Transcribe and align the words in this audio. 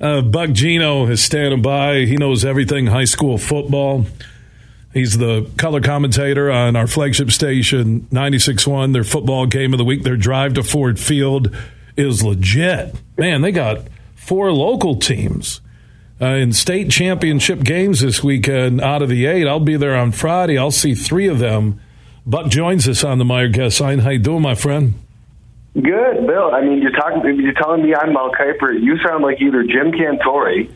Uh, 0.00 0.20
Buck 0.20 0.50
Geno 0.50 1.06
is 1.06 1.22
standing 1.22 1.62
by. 1.62 2.04
He 2.04 2.16
knows 2.16 2.44
everything 2.44 2.86
high 2.86 3.04
school 3.04 3.38
football. 3.38 4.06
He's 4.92 5.18
the 5.18 5.50
color 5.56 5.80
commentator 5.80 6.50
on 6.50 6.76
our 6.76 6.86
flagship 6.86 7.30
station, 7.30 8.02
96.1. 8.12 8.92
Their 8.92 9.04
football 9.04 9.46
game 9.46 9.74
of 9.74 9.78
the 9.78 9.84
week, 9.84 10.02
their 10.02 10.16
drive 10.16 10.54
to 10.54 10.62
Ford 10.62 10.98
Field 10.98 11.54
is 11.96 12.22
legit. 12.22 12.94
Man, 13.16 13.42
they 13.42 13.52
got 13.52 13.80
four 14.14 14.52
local 14.52 14.96
teams 14.96 15.60
uh, 16.20 16.26
in 16.26 16.52
state 16.52 16.90
championship 16.90 17.62
games 17.62 18.00
this 18.00 18.22
weekend 18.22 18.80
out 18.80 19.02
of 19.02 19.08
the 19.08 19.26
eight. 19.26 19.46
I'll 19.46 19.60
be 19.60 19.76
there 19.76 19.96
on 19.96 20.12
Friday. 20.12 20.58
I'll 20.58 20.70
see 20.70 20.94
three 20.94 21.28
of 21.28 21.38
them. 21.38 21.80
Buck 22.24 22.50
joins 22.50 22.88
us 22.88 23.04
on 23.04 23.18
the 23.18 23.24
Meijer 23.24 23.52
guest 23.52 23.80
line. 23.80 24.00
How 24.00 24.10
you 24.10 24.18
doing, 24.18 24.42
my 24.42 24.54
friend? 24.54 24.94
Good, 25.82 26.26
Bill. 26.26 26.54
I 26.54 26.62
mean, 26.62 26.80
you're 26.80 26.92
talking. 26.92 27.22
You're 27.38 27.52
telling 27.52 27.82
me 27.82 27.94
I'm 27.94 28.14
Mel 28.14 28.30
Kiper. 28.32 28.80
You 28.80 28.96
sound 29.06 29.22
like 29.22 29.42
either 29.42 29.62
Jim 29.62 29.92
Cantore 29.92 30.70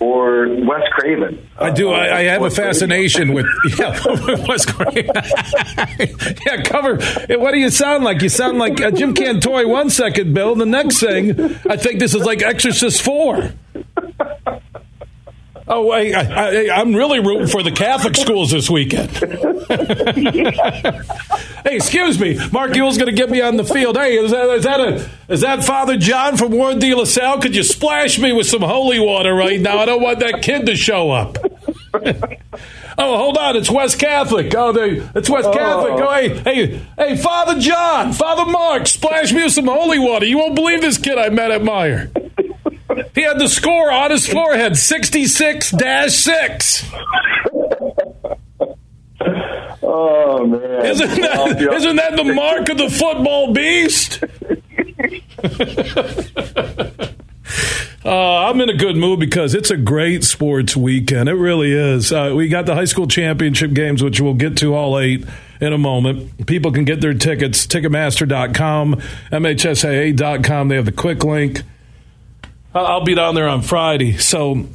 or 0.00 0.48
Wes 0.64 0.82
Craven. 0.92 1.48
I 1.56 1.70
do. 1.70 1.90
I, 1.90 2.18
I 2.18 2.22
have 2.24 2.42
a 2.42 2.50
fascination 2.50 3.32
with 3.32 3.46
yeah, 3.78 3.90
Wes 4.48 4.66
Craven. 4.66 5.06
yeah, 6.46 6.62
cover. 6.62 6.96
What 7.38 7.52
do 7.52 7.58
you 7.58 7.70
sound 7.70 8.02
like? 8.02 8.22
You 8.22 8.28
sound 8.28 8.58
like 8.58 8.80
uh, 8.80 8.90
Jim 8.90 9.14
Cantore 9.14 9.68
one 9.68 9.88
second, 9.88 10.34
Bill. 10.34 10.56
The 10.56 10.66
next 10.66 10.98
thing, 10.98 11.38
I 11.68 11.76
think 11.76 12.00
this 12.00 12.16
is 12.16 12.24
like 12.24 12.42
Exorcist 12.42 13.02
four. 13.02 13.52
Oh, 15.72 15.90
I, 15.92 16.10
I, 16.10 16.80
am 16.80 16.94
really 16.96 17.20
rooting 17.20 17.46
for 17.46 17.62
the 17.62 17.70
Catholic 17.70 18.16
schools 18.16 18.50
this 18.50 18.68
weekend. 18.68 19.08
Hey, 21.64 21.76
excuse 21.76 22.18
me, 22.18 22.38
Mark 22.52 22.74
Ewell's 22.74 22.96
going 22.96 23.14
to 23.14 23.16
get 23.16 23.30
me 23.30 23.40
on 23.40 23.56
the 23.56 23.64
field. 23.64 23.96
Hey, 23.96 24.16
is 24.16 24.30
that 24.30 24.48
is 24.50 24.64
that 24.64 24.80
a 24.80 25.10
is 25.28 25.40
that 25.42 25.64
Father 25.64 25.96
John 25.96 26.36
from 26.36 26.52
Warren 26.52 26.78
de 26.78 26.94
La 26.94 27.04
Salle? 27.04 27.40
Could 27.40 27.54
you 27.54 27.62
splash 27.62 28.18
me 28.18 28.32
with 28.32 28.46
some 28.46 28.62
holy 28.62 28.98
water 28.98 29.34
right 29.34 29.60
now? 29.60 29.78
I 29.78 29.84
don't 29.84 30.02
want 30.02 30.20
that 30.20 30.42
kid 30.42 30.66
to 30.66 30.76
show 30.76 31.10
up. 31.10 31.36
oh, 32.98 33.16
hold 33.16 33.36
on, 33.36 33.56
it's 33.56 33.70
West 33.70 33.98
Catholic. 33.98 34.54
Oh, 34.54 34.72
they, 34.72 35.06
it's 35.14 35.28
West 35.28 35.48
oh. 35.48 35.52
Catholic. 35.52 35.92
Oh, 35.94 36.14
hey, 36.14 36.38
hey, 36.38 36.80
hey, 36.96 37.16
Father 37.16 37.60
John, 37.60 38.12
Father 38.12 38.50
Mark, 38.50 38.86
splash 38.86 39.32
me 39.32 39.42
with 39.42 39.52
some 39.52 39.66
holy 39.66 39.98
water. 39.98 40.24
You 40.24 40.38
won't 40.38 40.54
believe 40.54 40.80
this 40.80 40.98
kid 40.98 41.18
I 41.18 41.28
met 41.28 41.50
at 41.50 41.62
Meijer. 41.62 42.10
He 43.14 43.22
had 43.22 43.38
the 43.38 43.48
score 43.48 43.90
on 43.92 44.10
his 44.10 44.26
forehead 44.26 44.76
66 44.76 45.70
dash 45.72 46.12
6. 46.12 46.84
Oh, 46.92 47.04
Isn't 50.84 51.20
that, 51.20 51.72
isn't 51.74 51.96
that 51.96 52.16
the 52.16 52.24
mark 52.24 52.68
of 52.68 52.78
the 52.78 52.90
football 52.90 53.52
beast? 53.52 54.22
Uh, 58.02 58.48
I'm 58.48 58.58
in 58.62 58.70
a 58.70 58.76
good 58.76 58.96
mood 58.96 59.20
because 59.20 59.54
it's 59.54 59.70
a 59.70 59.76
great 59.76 60.24
sports 60.24 60.74
weekend. 60.74 61.28
It 61.28 61.34
really 61.34 61.72
is. 61.72 62.10
Uh, 62.10 62.32
we 62.34 62.48
got 62.48 62.64
the 62.64 62.74
high 62.74 62.86
school 62.86 63.06
championship 63.06 63.74
games, 63.74 64.02
which 64.02 64.22
we'll 64.22 64.32
get 64.34 64.56
to 64.58 64.74
all 64.74 64.98
eight 64.98 65.26
in 65.60 65.74
a 65.74 65.78
moment. 65.78 66.46
People 66.46 66.72
can 66.72 66.86
get 66.86 67.02
their 67.02 67.12
tickets, 67.12 67.66
Ticketmaster.com, 67.66 68.94
MHSAA.com. 69.32 70.68
They 70.68 70.76
have 70.76 70.86
the 70.86 70.92
quick 70.92 71.24
link. 71.24 71.62
I'll 72.74 73.04
be 73.04 73.14
down 73.14 73.34
there 73.34 73.48
on 73.48 73.60
Friday. 73.60 74.16
So 74.16 74.66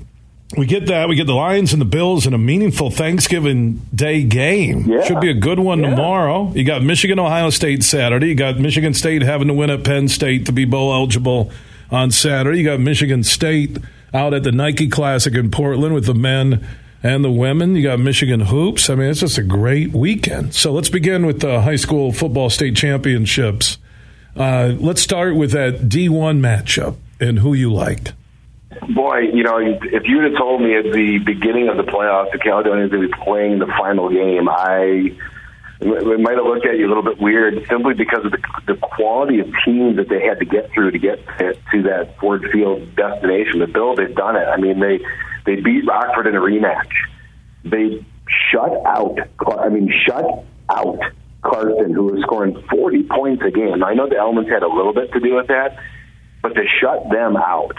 we 0.57 0.65
get 0.65 0.87
that. 0.87 1.09
We 1.09 1.15
get 1.15 1.27
the 1.27 1.33
Lions 1.33 1.73
and 1.73 1.81
the 1.81 1.85
Bills 1.85 2.25
in 2.25 2.33
a 2.33 2.37
meaningful 2.37 2.89
Thanksgiving 2.91 3.81
Day 3.93 4.23
game. 4.23 4.89
Yeah. 4.89 5.03
Should 5.03 5.21
be 5.21 5.29
a 5.29 5.35
good 5.35 5.59
one 5.59 5.81
yeah. 5.81 5.91
tomorrow. 5.91 6.51
You 6.53 6.63
got 6.63 6.83
Michigan, 6.83 7.19
Ohio 7.19 7.49
State 7.49 7.83
Saturday. 7.83 8.27
You 8.27 8.35
got 8.35 8.59
Michigan 8.59 8.93
State 8.93 9.21
having 9.21 9.47
to 9.47 9.53
win 9.53 9.69
at 9.69 9.83
Penn 9.83 10.07
State 10.07 10.45
to 10.45 10.51
be 10.51 10.65
bowl 10.65 10.93
eligible 10.93 11.51
on 11.91 12.11
Saturday. 12.11 12.59
You 12.59 12.65
got 12.65 12.79
Michigan 12.79 13.23
State 13.23 13.77
out 14.13 14.33
at 14.33 14.43
the 14.43 14.51
Nike 14.51 14.87
Classic 14.87 15.33
in 15.33 15.51
Portland 15.51 15.93
with 15.93 16.05
the 16.05 16.13
men 16.13 16.65
and 17.03 17.23
the 17.23 17.31
women. 17.31 17.75
You 17.75 17.83
got 17.83 17.99
Michigan 17.99 18.41
hoops. 18.41 18.89
I 18.89 18.95
mean, 18.95 19.09
it's 19.09 19.19
just 19.19 19.37
a 19.37 19.43
great 19.43 19.91
weekend. 19.91 20.55
So 20.55 20.71
let's 20.71 20.89
begin 20.89 21.25
with 21.25 21.41
the 21.41 21.61
high 21.61 21.75
school 21.75 22.11
football 22.11 22.49
state 22.49 22.75
championships. 22.75 23.77
Uh, 24.35 24.73
let's 24.79 25.01
start 25.01 25.35
with 25.35 25.51
that 25.51 25.87
D1 25.87 26.39
matchup 26.39 26.97
and 27.19 27.39
who 27.39 27.53
you 27.53 27.71
liked? 27.71 28.13
Boy, 28.81 29.19
you 29.33 29.43
know, 29.43 29.57
if 29.57 30.03
you 30.05 30.21
had 30.21 30.35
told 30.37 30.61
me 30.61 30.75
at 30.75 30.91
the 30.91 31.19
beginning 31.19 31.69
of 31.69 31.77
the 31.77 31.83
playoffs 31.83 32.31
that 32.31 32.41
Caledonia 32.43 32.83
was 32.83 32.91
going 32.91 33.03
to 33.03 33.07
be 33.07 33.23
playing 33.23 33.59
the 33.59 33.67
final 33.67 34.09
game, 34.09 34.49
I 34.49 35.15
might 35.81 36.37
have 36.37 36.45
looked 36.45 36.65
at 36.65 36.77
you 36.77 36.87
a 36.87 36.89
little 36.89 37.03
bit 37.03 37.19
weird 37.19 37.65
simply 37.67 37.93
because 37.93 38.25
of 38.25 38.31
the, 38.31 38.39
the 38.67 38.75
quality 38.75 39.39
of 39.39 39.47
team 39.65 39.95
that 39.97 40.09
they 40.09 40.21
had 40.21 40.39
to 40.39 40.45
get 40.45 40.71
through 40.71 40.91
to 40.91 40.99
get 40.99 41.25
to 41.37 41.83
that 41.83 42.15
Ford 42.19 42.45
Field 42.51 42.95
destination. 42.95 43.59
The 43.59 43.67
Bill, 43.67 43.95
they've 43.95 44.15
done 44.15 44.35
it. 44.35 44.45
I 44.45 44.57
mean, 44.57 44.79
they 44.79 44.99
they 45.45 45.61
beat 45.61 45.85
Rockford 45.85 46.27
in 46.27 46.35
a 46.35 46.39
rematch. 46.39 46.91
They 47.63 48.05
shut 48.51 48.71
out. 48.85 49.17
I 49.59 49.69
mean, 49.69 49.91
shut 50.05 50.45
out 50.69 50.99
Carson, 51.43 51.93
who 51.93 52.05
was 52.05 52.21
scoring 52.23 52.61
40 52.69 53.03
points 53.03 53.43
a 53.45 53.51
game. 53.51 53.83
I 53.83 53.93
know 53.93 54.09
the 54.09 54.17
Elements 54.17 54.49
had 54.49 54.63
a 54.63 54.67
little 54.67 54.93
bit 54.93 55.11
to 55.13 55.19
do 55.19 55.35
with 55.35 55.47
that, 55.47 55.77
but 56.41 56.55
to 56.55 56.63
shut 56.81 57.09
them 57.09 57.37
out 57.37 57.75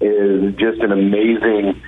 is 0.00 0.54
just 0.56 0.80
an 0.80 0.92
amazing, 0.92 1.82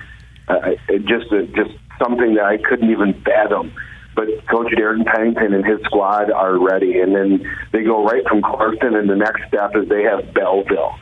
uh, 0.47 0.71
just 1.05 1.31
a, 1.31 1.45
just 1.47 1.71
something 2.01 2.35
that 2.35 2.45
I 2.45 2.57
couldn't 2.57 2.89
even 2.89 3.21
fathom. 3.23 3.73
But 4.15 4.27
Coach 4.47 4.73
Derek 4.75 5.05
Pennington 5.05 5.53
and 5.53 5.65
his 5.65 5.79
squad 5.85 6.31
are 6.31 6.57
ready, 6.57 6.99
and 6.99 7.15
then 7.15 7.45
they 7.71 7.83
go 7.83 8.03
right 8.03 8.23
from 8.27 8.41
Clarkston, 8.41 8.97
and 8.97 9.09
the 9.09 9.15
next 9.15 9.47
step 9.47 9.75
is 9.75 9.87
they 9.87 10.03
have 10.03 10.33
Belleville. 10.33 10.95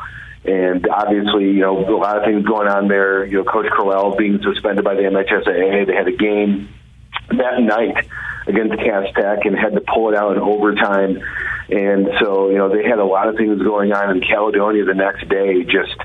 And 0.45 0.87
obviously, 0.87 1.45
you 1.45 1.61
know, 1.61 1.79
a 1.79 1.97
lot 1.97 2.17
of 2.17 2.23
things 2.23 2.45
going 2.45 2.67
on 2.67 2.87
there. 2.87 3.25
You 3.25 3.39
know, 3.39 3.43
Coach 3.43 3.65
Crowell 3.71 4.15
being 4.15 4.39
suspended 4.43 4.85
by 4.85 4.95
the 4.95 5.01
MHSAA. 5.01 5.87
They 5.87 5.95
had 5.95 6.07
a 6.07 6.15
game 6.15 6.69
that 7.29 7.59
night 7.59 8.07
against 8.47 8.77
Cass 8.77 9.07
Tech 9.15 9.45
and 9.45 9.57
had 9.57 9.73
to 9.73 9.81
pull 9.81 10.09
it 10.09 10.15
out 10.15 10.37
in 10.37 10.41
overtime 10.41 11.21
and 11.69 12.07
so, 12.21 12.49
you 12.49 12.57
know, 12.57 12.69
they 12.69 12.87
had 12.87 12.99
a 12.99 13.05
lot 13.05 13.27
of 13.27 13.35
things 13.35 13.61
going 13.61 13.91
on 13.91 14.15
in 14.15 14.21
Caledonia 14.21 14.85
the 14.85 14.93
next 14.93 15.27
day, 15.27 15.63
just 15.63 15.97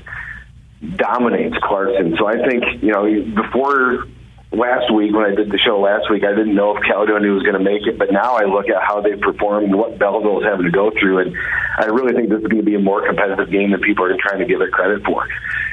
dominates 0.97 1.55
Clarkston. 1.57 2.17
So 2.17 2.27
I 2.27 2.37
think, 2.47 2.83
you 2.83 2.91
know, 2.91 3.05
before 3.35 4.07
last 4.51 4.93
week 4.93 5.13
when 5.13 5.25
I 5.25 5.33
did 5.33 5.49
the 5.49 5.57
show 5.57 5.79
last 5.79 6.09
week, 6.11 6.23
I 6.23 6.35
didn't 6.35 6.55
know 6.55 6.77
if 6.77 6.83
Caledonia 6.83 7.31
was 7.31 7.43
going 7.43 7.57
to 7.57 7.63
make 7.63 7.87
it, 7.87 7.97
but 7.97 8.11
now 8.11 8.35
I 8.35 8.45
look 8.45 8.69
at 8.69 8.81
how 8.81 9.01
they 9.01 9.15
performed 9.15 9.69
and 9.69 9.77
what 9.77 9.97
Belleville 9.97 10.39
is 10.39 10.45
having 10.45 10.65
to 10.65 10.71
go 10.71 10.91
through, 10.91 11.19
and 11.19 11.35
I 11.79 11.85
really 11.85 12.13
think 12.13 12.29
this 12.29 12.41
is 12.41 12.47
going 12.47 12.61
to 12.61 12.67
be 12.67 12.75
a 12.75 12.83
more 12.83 13.05
competitive 13.05 13.49
game 13.49 13.71
than 13.71 13.81
people 13.81 14.05
are 14.05 14.17
trying 14.19 14.39
to 14.39 14.45
give 14.45 14.61
it 14.61 14.71
credit 14.71 15.03
for. 15.03 15.27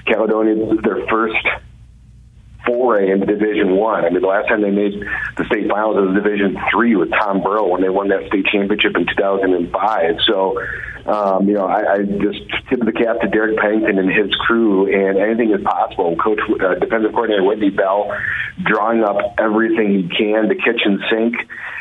Caledonia 0.06 0.56
is 0.56 0.80
their 0.82 1.06
first 1.06 1.44
foray 2.66 3.10
into 3.10 3.26
Division 3.26 3.76
One. 3.76 4.04
I. 4.04 4.08
I 4.08 4.10
mean, 4.10 4.22
the 4.22 4.28
last 4.28 4.48
time 4.48 4.62
they 4.62 4.70
made 4.70 4.94
the 5.36 5.44
state 5.46 5.68
finals 5.68 5.96
was 5.96 6.14
Division 6.14 6.56
Three 6.72 6.96
with 6.96 7.10
Tom 7.10 7.42
Burrow 7.42 7.68
when 7.68 7.82
they 7.82 7.88
won 7.88 8.08
that 8.08 8.26
state 8.28 8.46
championship 8.46 8.96
in 8.96 9.06
2005. 9.06 10.16
So, 10.26 10.60
um, 11.10 11.48
you 11.48 11.54
know, 11.54 11.66
I, 11.66 11.94
I 11.94 11.98
just 12.02 12.38
tip 12.68 12.78
the 12.84 12.92
cap 12.92 13.20
to 13.20 13.28
Derek 13.28 13.58
Pennington 13.58 13.98
and 13.98 14.08
his 14.08 14.32
crew, 14.46 14.86
and 14.86 15.18
anything 15.18 15.50
is 15.50 15.60
possible. 15.64 16.14
Coach, 16.16 16.38
uh, 16.62 16.74
defensive 16.74 17.10
coordinator 17.10 17.42
Whitney 17.42 17.70
Bell, 17.70 18.16
drawing 18.62 19.02
up 19.02 19.18
everything 19.36 19.90
he 19.90 20.08
can 20.08 20.48
to 20.48 20.54
kitchen 20.54 21.02
sink 21.10 21.34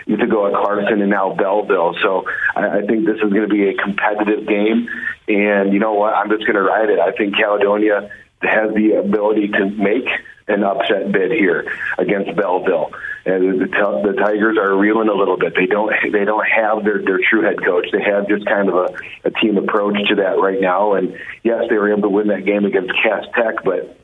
you 0.07 0.17
to 0.17 0.25
go 0.25 0.47
at 0.47 0.53
Clarkston 0.53 1.01
and 1.01 1.11
now 1.11 1.35
Belleville. 1.35 1.95
So 2.01 2.25
I, 2.55 2.79
I 2.79 2.81
think 2.87 3.05
this 3.05 3.17
is 3.17 3.31
going 3.31 3.47
to 3.47 3.53
be 3.53 3.69
a 3.69 3.75
competitive 3.75 4.47
game, 4.47 4.89
and 5.27 5.71
you 5.73 5.79
know 5.79 5.93
what? 5.93 6.15
I'm 6.15 6.29
just 6.29 6.47
going 6.47 6.55
to 6.55 6.63
ride 6.63 6.89
it. 6.89 6.97
I 6.97 7.11
think 7.11 7.35
Caledonia 7.35 8.09
has 8.41 8.73
the 8.73 8.93
ability 8.93 9.49
to 9.49 9.65
make 9.69 10.07
an 10.47 10.63
upset 10.63 11.11
bid 11.11 11.31
here 11.31 11.71
against 11.97 12.35
Belleville. 12.35 12.91
And 13.25 13.61
the, 13.61 13.67
the 13.67 14.13
Tigers 14.17 14.57
are 14.57 14.75
reeling 14.75 15.09
a 15.09 15.13
little 15.13 15.37
bit. 15.37 15.53
They 15.55 15.67
don't 15.67 15.93
they 16.11 16.25
don't 16.25 16.45
have 16.47 16.83
their 16.83 17.03
their 17.03 17.19
true 17.19 17.43
head 17.43 17.63
coach. 17.63 17.87
They 17.91 18.01
have 18.01 18.27
just 18.27 18.45
kind 18.45 18.69
of 18.69 18.75
a, 18.75 18.87
a 19.25 19.31
team 19.31 19.57
approach 19.57 19.97
to 20.07 20.15
that 20.15 20.39
right 20.39 20.59
now. 20.59 20.93
And 20.93 21.19
yes, 21.43 21.65
they 21.69 21.75
were 21.75 21.91
able 21.91 22.03
to 22.03 22.09
win 22.09 22.27
that 22.27 22.45
game 22.45 22.65
against 22.65 22.91
Cass 23.03 23.25
Tech, 23.35 23.63
but 23.63 23.99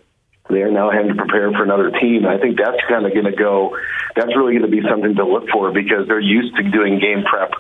they 0.50 0.62
are 0.62 0.72
now 0.72 0.92
having 0.92 1.10
to 1.10 1.16
prepare 1.16 1.52
for 1.52 1.64
another 1.64 1.90
team. 1.90 2.28
I 2.28 2.38
think 2.38 2.60
that's 2.60 2.78
kind 2.88 3.06
of 3.06 3.14
going 3.14 3.26
to 3.26 3.36
go. 3.36 3.78
That's 4.16 4.36
really 4.36 4.54
going 4.54 4.70
to 4.70 4.76
be 4.76 4.88
something 4.88 5.16
to 5.16 5.26
look 5.26 5.50
for 5.50 5.72
because 5.72 6.08
they're 6.08 6.20
used 6.20 6.56
to 6.58 6.64
doing 6.70 7.00
game 7.00 7.24
prep 7.24 7.52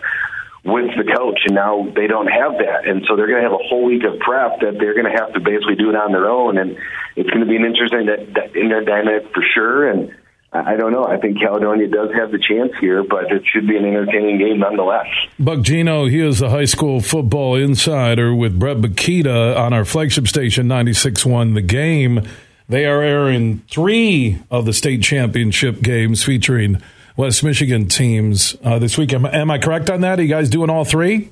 with 0.66 0.90
the 0.98 1.06
coach, 1.06 1.40
and 1.46 1.54
now 1.54 1.86
they 1.96 2.08
don't 2.08 2.28
have 2.28 2.54
that, 2.58 2.88
and 2.90 3.06
so 3.08 3.16
they're 3.16 3.28
going 3.28 3.44
to 3.44 3.48
have 3.48 3.54
a 3.54 3.64
whole 3.70 3.86
week 3.86 4.04
of 4.04 4.20
prep 4.20 4.60
that 4.62 4.78
they're 4.80 4.98
going 4.98 5.06
to 5.06 5.14
have 5.14 5.32
to 5.34 5.40
basically 5.40 5.76
do 5.76 5.90
it 5.92 5.96
on 5.96 6.12
their 6.12 6.28
own, 6.28 6.58
and 6.58 6.76
it's 7.16 7.30
going 7.30 7.46
to 7.46 7.46
be 7.46 7.56
an 7.56 7.66
interesting 7.66 8.08
that, 8.08 8.56
in 8.56 8.70
their 8.70 8.84
dynamic 8.84 9.32
for 9.32 9.44
sure. 9.54 9.88
And 9.88 10.12
I 10.52 10.76
don't 10.76 10.92
know. 10.92 11.06
I 11.06 11.18
think 11.18 11.40
Caledonia 11.40 11.88
does 11.88 12.10
have 12.16 12.32
the 12.32 12.40
chance 12.40 12.72
here, 12.80 13.04
but 13.04 13.32
it 13.32 13.44
should 13.46 13.68
be 13.68 13.78
an 13.78 13.86
entertaining 13.86 14.40
game 14.40 14.60
nonetheless. 14.60 15.08
Buck 15.38 15.62
Geno, 15.62 16.06
he 16.06 16.20
is 16.20 16.40
the 16.40 16.50
high 16.50 16.66
school 16.66 17.00
football 17.00 17.56
insider 17.56 18.34
with 18.34 18.58
Brett 18.58 18.78
Bakita 18.78 19.56
on 19.56 19.72
our 19.72 19.86
flagship 19.86 20.28
station 20.28 20.68
96.1 20.68 21.54
The 21.54 21.62
Game. 21.62 22.22
They 22.68 22.86
are 22.86 23.04
airing 23.04 23.60
three 23.70 24.42
of 24.50 24.66
the 24.66 24.74
state 24.74 25.04
championship 25.04 25.82
games 25.82 26.24
featuring 26.24 26.82
West 27.18 27.44
Michigan 27.44 27.88
teams 27.88 28.56
uh, 28.64 28.80
this 28.80 28.98
week. 28.98 29.14
Am, 29.14 29.26
am, 29.26 29.50
I 29.50 29.58
correct 29.58 29.90
on 29.90 30.02
that? 30.02 30.20
Are 30.20 30.22
you 30.22 30.30
guys 30.30 30.50
doing 30.50 30.70
all 30.70 30.84
three? 30.84 31.32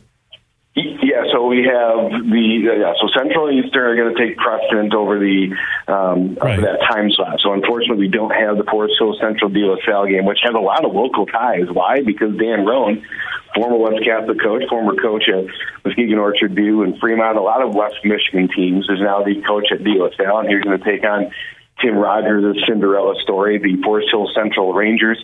Yeah, 0.75 1.23
so 1.31 1.45
we 1.45 1.67
have 1.69 2.09
the 2.09 2.45
uh, 2.65 2.73
yeah, 2.73 2.93
so 2.99 3.07
Central 3.15 3.47
and 3.47 3.63
Eastern 3.63 3.83
are 3.83 3.95
going 3.95 4.15
to 4.15 4.19
take 4.19 4.37
precedent 4.37 4.95
over 4.95 5.19
the 5.19 5.53
um, 5.87 6.33
right. 6.35 6.57
over 6.57 6.61
that 6.61 6.79
time 6.89 7.11
slot. 7.11 7.39
So 7.43 7.53
unfortunately, 7.53 8.07
we 8.07 8.07
don't 8.07 8.31
have 8.31 8.57
the 8.57 8.63
Forest 8.63 8.95
Hill 8.97 9.15
Central 9.21 9.51
De 9.51 9.59
La 9.59 9.75
Salle 9.85 10.07
game, 10.07 10.25
which 10.25 10.39
has 10.43 10.55
a 10.55 10.63
lot 10.63 10.83
of 10.83 10.93
local 10.93 11.27
ties. 11.27 11.69
Why? 11.69 12.01
Because 12.01 12.35
Dan 12.37 12.65
Rohn, 12.65 13.05
former 13.53 13.77
West 13.77 14.03
Catholic 14.03 14.41
coach, 14.41 14.63
former 14.67 14.95
coach 14.95 15.29
at 15.29 15.45
Muskegon 15.85 16.17
Orchard 16.17 16.55
View 16.55 16.81
and 16.81 16.97
Fremont, 16.97 17.37
a 17.37 17.41
lot 17.41 17.61
of 17.61 17.75
West 17.75 18.01
Michigan 18.03 18.49
teams, 18.49 18.89
is 18.89 18.99
now 18.99 19.21
the 19.21 19.43
coach 19.45 19.69
at 19.71 19.83
De 19.83 19.93
La 19.93 20.09
Salle, 20.17 20.39
and 20.39 20.49
he's 20.49 20.63
going 20.63 20.79
to 20.79 20.83
take 20.83 21.05
on 21.05 21.29
Tim 21.81 21.95
Rogers' 21.97 22.57
Cinderella 22.67 23.13
story, 23.21 23.59
the 23.59 23.81
Forest 23.83 24.09
Hill 24.11 24.29
Central 24.33 24.73
Rangers, 24.73 25.23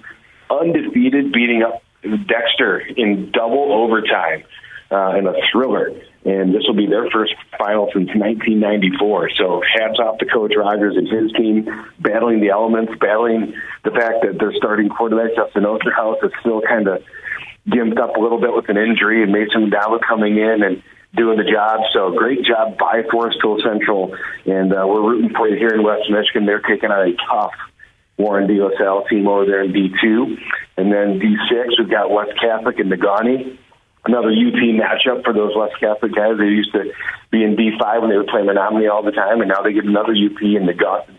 undefeated, 0.50 1.32
beating 1.32 1.64
up 1.64 1.84
Dexter 2.02 2.80
in 2.80 3.32
double 3.32 3.72
overtime 3.74 4.44
uh, 4.92 5.18
in 5.18 5.28
a 5.28 5.34
thriller. 5.52 5.92
And 6.26 6.54
this 6.54 6.64
will 6.68 6.76
be 6.76 6.88
their 6.88 7.10
first 7.12 7.34
final 7.58 7.88
since 7.94 8.10
1994. 8.12 9.32
So 9.38 9.62
hats 9.64 10.00
off 10.00 10.18
to 10.20 10.26
Coach 10.26 10.54
Rogers 10.58 10.98
and 10.98 11.08
his 11.08 11.32
team, 11.34 11.66
battling 12.00 12.42
the 12.42 12.50
elements, 12.50 12.92
battling 13.00 13.54
the 13.84 13.92
fact 13.92 14.24
that 14.24 14.38
their 14.38 14.54
starting 14.56 14.90
quarterback, 14.90 15.36
Justin 15.36 15.64
Osterhaus, 15.64 16.24
is 16.24 16.32
still 16.42 16.62
kind 16.62 16.88
of 16.88 17.04
gimped 17.68 18.00
up 18.00 18.16
a 18.18 18.20
little 18.20 18.40
bit 18.40 18.54
with 18.54 18.68
an 18.70 18.78
injury, 18.78 19.24
and 19.24 19.32
Mason 19.32 19.70
Dalla 19.70 20.00
coming 20.06 20.38
in 20.38 20.64
and 20.64 20.84
doing 21.16 21.38
the 21.38 21.50
job. 21.50 21.82
So 21.94 22.12
great 22.12 22.44
job 22.44 22.78
by 22.78 23.04
Forest 23.10 23.40
Hill 23.42 23.60
Central, 23.64 24.16
and 24.46 24.74
uh, 24.74 24.84
we're 24.88 25.02
rooting 25.02 25.32
for 25.36 25.48
you 25.48 25.58
here 25.58 25.74
in 25.74 25.84
West 25.84 26.10
Michigan. 26.10 26.46
They're 26.46 26.62
taking 26.62 26.92
on 26.92 27.08
a 27.08 27.16
tough 27.32 27.54
Warren 28.20 28.48
Salle 28.78 29.06
team 29.10 29.28
over 29.28 29.46
there 29.46 29.64
in 29.64 29.74
D2. 29.74 30.38
And 30.78 30.92
then 30.92 31.20
D6, 31.20 31.80
we've 31.80 31.90
got 31.90 32.12
West 32.12 32.34
Catholic 32.40 32.78
and 32.78 32.92
Negaunee 32.92 33.58
another 34.06 34.32
UP 34.32 34.58
matchup 34.74 35.24
for 35.24 35.34
those 35.34 35.56
West 35.56 35.76
Catholic 35.80 36.16
guys. 36.16 36.38
They 36.38 36.50
used 36.50 36.72
to 36.74 36.92
be 37.32 37.44
in 37.44 37.56
D5 37.56 38.02
when 38.02 38.10
they 38.10 38.18
would 38.18 38.28
play 38.28 38.44
Menominee 38.44 38.88
all 38.88 39.04
the 39.04 39.12
time, 39.12 39.42
and 39.42 39.50
now 39.50 39.62
they 39.62 39.74
get 39.74 39.86
another 39.86 40.14
UP 40.14 40.42
in 40.42 40.66
the 40.66 40.76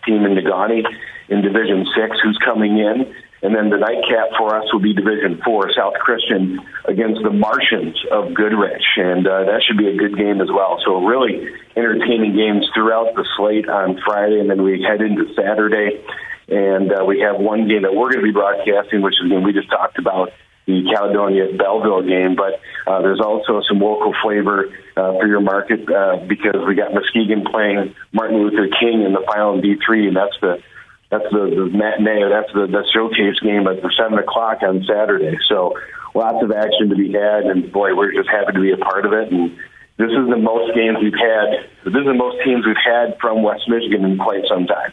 team 0.07 0.25
in 0.25 0.35
Negaunee 0.35 0.85
in 1.29 1.43
Division 1.43 1.87
Six, 1.95 2.19
who's 2.23 2.39
coming 2.45 2.79
in. 2.79 3.15
And 3.43 3.57
then 3.57 3.71
the 3.71 3.81
nightcap 3.81 4.37
for 4.37 4.55
us 4.55 4.69
will 4.71 4.85
be 4.85 4.93
Division 4.93 5.41
Four, 5.43 5.73
South 5.73 5.95
Christian 5.95 6.61
against 6.85 7.23
the 7.23 7.33
Martians 7.33 7.97
of 8.13 8.35
Goodrich, 8.35 8.85
and 8.97 9.27
uh, 9.27 9.49
that 9.49 9.63
should 9.65 9.79
be 9.79 9.89
a 9.89 9.97
good 9.97 10.17
game 10.17 10.43
as 10.43 10.49
well. 10.53 10.77
So 10.85 11.01
really 11.01 11.49
entertaining 11.75 12.37
games 12.37 12.69
throughout 12.75 13.15
the 13.17 13.25
slate 13.37 13.67
on 13.67 13.99
Friday, 14.05 14.41
and 14.41 14.51
then 14.51 14.63
we 14.63 14.83
head 14.83 15.01
into 15.01 15.33
Saturday, 15.33 16.05
and 16.51 16.93
uh, 16.93 17.05
we 17.05 17.21
have 17.21 17.41
one 17.41 17.69
game 17.69 17.83
that 17.83 17.95
we're 17.95 18.11
going 18.11 18.21
to 18.21 18.29
be 18.29 18.33
broadcasting, 18.33 19.03
which 19.03 19.15
is 19.15 19.29
the 19.29 19.35
game 19.35 19.43
we 19.43 19.53
just 19.53 19.71
talked 19.71 19.99
about 19.99 20.33
the 20.67 20.85
Caledonia 20.93 21.57
Belleville 21.57 22.03
game, 22.03 22.37
but 22.37 22.61
uh, 22.87 23.03
there's 23.03 23.21
also 23.21 23.63
some 23.67 23.81
local 23.81 24.15
flavor 24.23 24.71
uh, 24.97 25.19
for 25.19 25.27
your 25.27 25.41
market 25.41 25.89
uh, 25.91 26.23
because 26.29 26.63
we 26.67 26.75
got 26.75 26.93
Muskegon 26.95 27.45
playing 27.45 27.95
Martin 28.13 28.39
Luther 28.39 28.69
King 28.79 29.03
in 29.03 29.13
the 29.13 29.25
final 29.27 29.59
in 29.59 29.63
D3, 29.63 30.09
and 30.09 30.17
that's 30.17 30.37
the 30.41 30.63
that's 31.11 31.27
the, 31.33 31.51
the 31.51 31.67
matinee, 31.75 32.23
that's 32.31 32.53
the, 32.55 32.71
the 32.71 32.87
showcase 32.95 33.35
game 33.43 33.67
at 33.67 33.83
seven 33.99 34.19
o'clock 34.19 34.63
on 34.63 34.87
Saturday. 34.87 35.37
So 35.49 35.75
lots 36.15 36.39
of 36.39 36.53
action 36.53 36.89
to 36.91 36.95
be 36.95 37.11
had, 37.11 37.51
and 37.51 37.73
boy, 37.73 37.97
we're 37.97 38.15
just 38.15 38.31
happy 38.31 38.53
to 38.53 38.61
be 38.61 38.71
a 38.71 38.77
part 38.77 39.07
of 39.07 39.13
it. 39.13 39.33
And 39.33 39.59
this 39.99 40.15
is 40.15 40.31
the 40.31 40.39
most 40.39 40.71
games 40.75 40.99
we've 41.03 41.19
had. 41.19 41.67
This 41.83 41.99
is 41.99 42.07
the 42.07 42.15
most 42.15 42.39
teams 42.47 42.63
we've 42.65 42.79
had 42.79 43.19
from 43.19 43.43
West 43.43 43.67
Michigan 43.67 44.05
in 44.05 44.19
quite 44.19 44.47
some 44.47 44.67
time. 44.71 44.93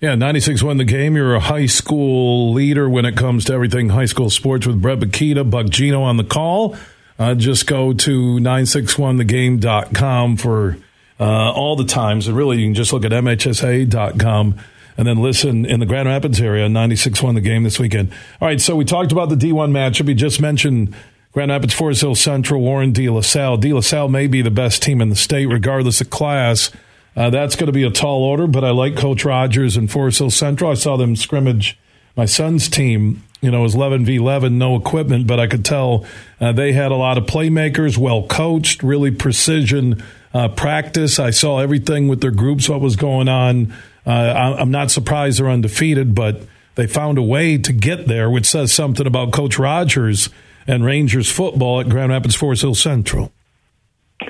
Yeah, 0.00 0.16
96 0.16 0.62
won 0.62 0.76
the 0.76 0.84
game. 0.84 1.16
You're 1.16 1.34
a 1.34 1.40
high 1.40 1.66
school 1.66 2.52
leader 2.52 2.88
when 2.88 3.04
it 3.04 3.16
comes 3.16 3.44
to 3.46 3.52
everything 3.54 3.90
high 3.90 4.04
school 4.06 4.28
sports 4.28 4.66
with 4.66 4.82
Brett 4.82 4.98
Bakita, 4.98 5.48
Buck 5.48 5.68
Geno 5.68 6.02
on 6.02 6.16
the 6.16 6.24
call. 6.24 6.76
Uh, 7.18 7.34
just 7.34 7.66
go 7.66 7.92
to 7.92 8.38
961thegame.com 8.40 10.36
for 10.36 10.76
uh, 11.20 11.52
all 11.52 11.76
the 11.76 11.84
times. 11.84 12.26
And 12.26 12.36
really, 12.36 12.58
you 12.58 12.66
can 12.66 12.74
just 12.74 12.92
look 12.92 13.04
at 13.04 13.12
MHSA.com 13.12 14.56
and 14.96 15.08
then 15.08 15.22
listen 15.22 15.64
in 15.64 15.80
the 15.80 15.86
Grand 15.86 16.08
Rapids 16.08 16.40
area. 16.40 16.68
96 16.68 17.22
won 17.22 17.36
the 17.36 17.40
game 17.40 17.62
this 17.62 17.78
weekend. 17.78 18.12
All 18.40 18.48
right, 18.48 18.60
so 18.60 18.74
we 18.76 18.84
talked 18.84 19.12
about 19.12 19.28
the 19.28 19.36
D1 19.36 19.70
matchup. 19.70 20.06
We 20.06 20.14
just 20.14 20.40
mentioned 20.40 20.94
Grand 21.32 21.50
Rapids, 21.52 21.72
Forest 21.74 22.00
Hill 22.00 22.14
Central, 22.16 22.60
Warren, 22.60 22.92
De 22.92 23.08
La 23.08 23.20
Salle. 23.20 23.56
De 23.56 23.72
La 23.72 23.80
Salle 23.80 24.08
may 24.08 24.26
be 24.26 24.42
the 24.42 24.50
best 24.50 24.82
team 24.82 25.00
in 25.00 25.08
the 25.08 25.16
state, 25.16 25.46
regardless 25.46 26.00
of 26.00 26.10
class. 26.10 26.70
Uh, 27.16 27.30
that's 27.30 27.56
going 27.56 27.66
to 27.66 27.72
be 27.72 27.84
a 27.84 27.90
tall 27.90 28.22
order, 28.22 28.46
but 28.46 28.64
I 28.64 28.70
like 28.70 28.96
Coach 28.96 29.24
Rogers 29.24 29.76
and 29.76 29.90
Forest 29.90 30.18
Hill 30.18 30.30
Central. 30.30 30.70
I 30.70 30.74
saw 30.74 30.96
them 30.96 31.14
scrimmage. 31.14 31.78
My 32.16 32.24
son's 32.24 32.68
team, 32.68 33.22
you 33.40 33.50
know, 33.50 33.62
was 33.62 33.74
11 33.74 34.04
v 34.04 34.16
11, 34.16 34.56
no 34.58 34.76
equipment, 34.76 35.26
but 35.26 35.38
I 35.38 35.46
could 35.46 35.64
tell 35.64 36.04
uh, 36.40 36.52
they 36.52 36.72
had 36.72 36.90
a 36.92 36.96
lot 36.96 37.18
of 37.18 37.24
playmakers, 37.26 37.96
well 37.96 38.26
coached, 38.26 38.82
really 38.82 39.10
precision 39.10 40.02
uh, 40.32 40.48
practice. 40.48 41.18
I 41.18 41.30
saw 41.30 41.58
everything 41.58 42.08
with 42.08 42.20
their 42.20 42.30
groups, 42.30 42.68
what 42.68 42.80
was 42.80 42.96
going 42.96 43.28
on. 43.28 43.72
Uh, 44.06 44.56
I'm 44.58 44.70
not 44.70 44.90
surprised 44.90 45.38
they're 45.38 45.48
undefeated, 45.48 46.14
but 46.14 46.42
they 46.74 46.86
found 46.86 47.18
a 47.18 47.22
way 47.22 47.56
to 47.58 47.72
get 47.72 48.06
there, 48.06 48.28
which 48.28 48.46
says 48.46 48.72
something 48.72 49.06
about 49.06 49.32
Coach 49.32 49.58
Rogers 49.58 50.28
and 50.66 50.84
Rangers 50.84 51.30
football 51.30 51.80
at 51.80 51.88
Grand 51.88 52.10
Rapids 52.10 52.34
Forest 52.34 52.62
Hill 52.62 52.74
Central. 52.74 53.32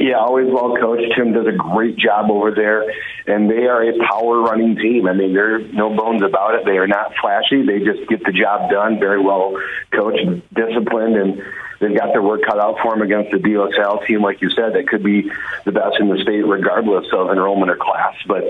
Yeah, 0.01 0.19
always 0.19 0.49
well 0.51 0.77
coached. 0.77 1.15
Tim 1.17 1.33
does 1.33 1.47
a 1.47 1.57
great 1.57 1.97
job 1.97 2.31
over 2.31 2.51
there, 2.51 2.85
and 3.27 3.49
they 3.51 3.67
are 3.67 3.83
a 3.83 3.99
power 4.09 4.43
running 4.43 4.77
team. 4.77 5.07
I 5.07 5.13
mean, 5.13 5.35
there's 5.35 5.73
no 5.73 5.95
bones 5.95 6.23
about 6.23 6.55
it. 6.55 6.65
They 6.65 6.79
are 6.79 6.87
not 6.87 7.13
flashy. 7.21 7.65
They 7.65 7.79
just 7.79 8.09
get 8.09 8.25
the 8.25 8.33
job 8.33 8.71
done. 8.71 8.99
Very 8.99 9.21
well 9.21 9.57
coached, 9.93 10.25
disciplined, 10.55 11.17
and 11.17 11.43
they've 11.81 11.97
got 11.97 12.13
their 12.13 12.23
work 12.23 12.43
cut 12.49 12.59
out 12.59 12.79
for 12.83 12.93
them 12.93 13.03
against 13.03 13.31
the 13.31 13.73
Salle 13.77 14.01
team, 14.07 14.23
like 14.23 14.41
you 14.43 14.51
said, 14.51 14.75
that 14.75 14.89
could 14.89 15.05
be 15.05 15.31
the 15.65 15.73
best 15.73 15.97
in 16.01 16.09
the 16.09 16.19
state, 16.23 16.43
regardless 16.43 17.07
of 17.13 17.31
enrollment 17.31 17.71
or 17.71 17.77
class. 17.77 18.15
But 18.27 18.45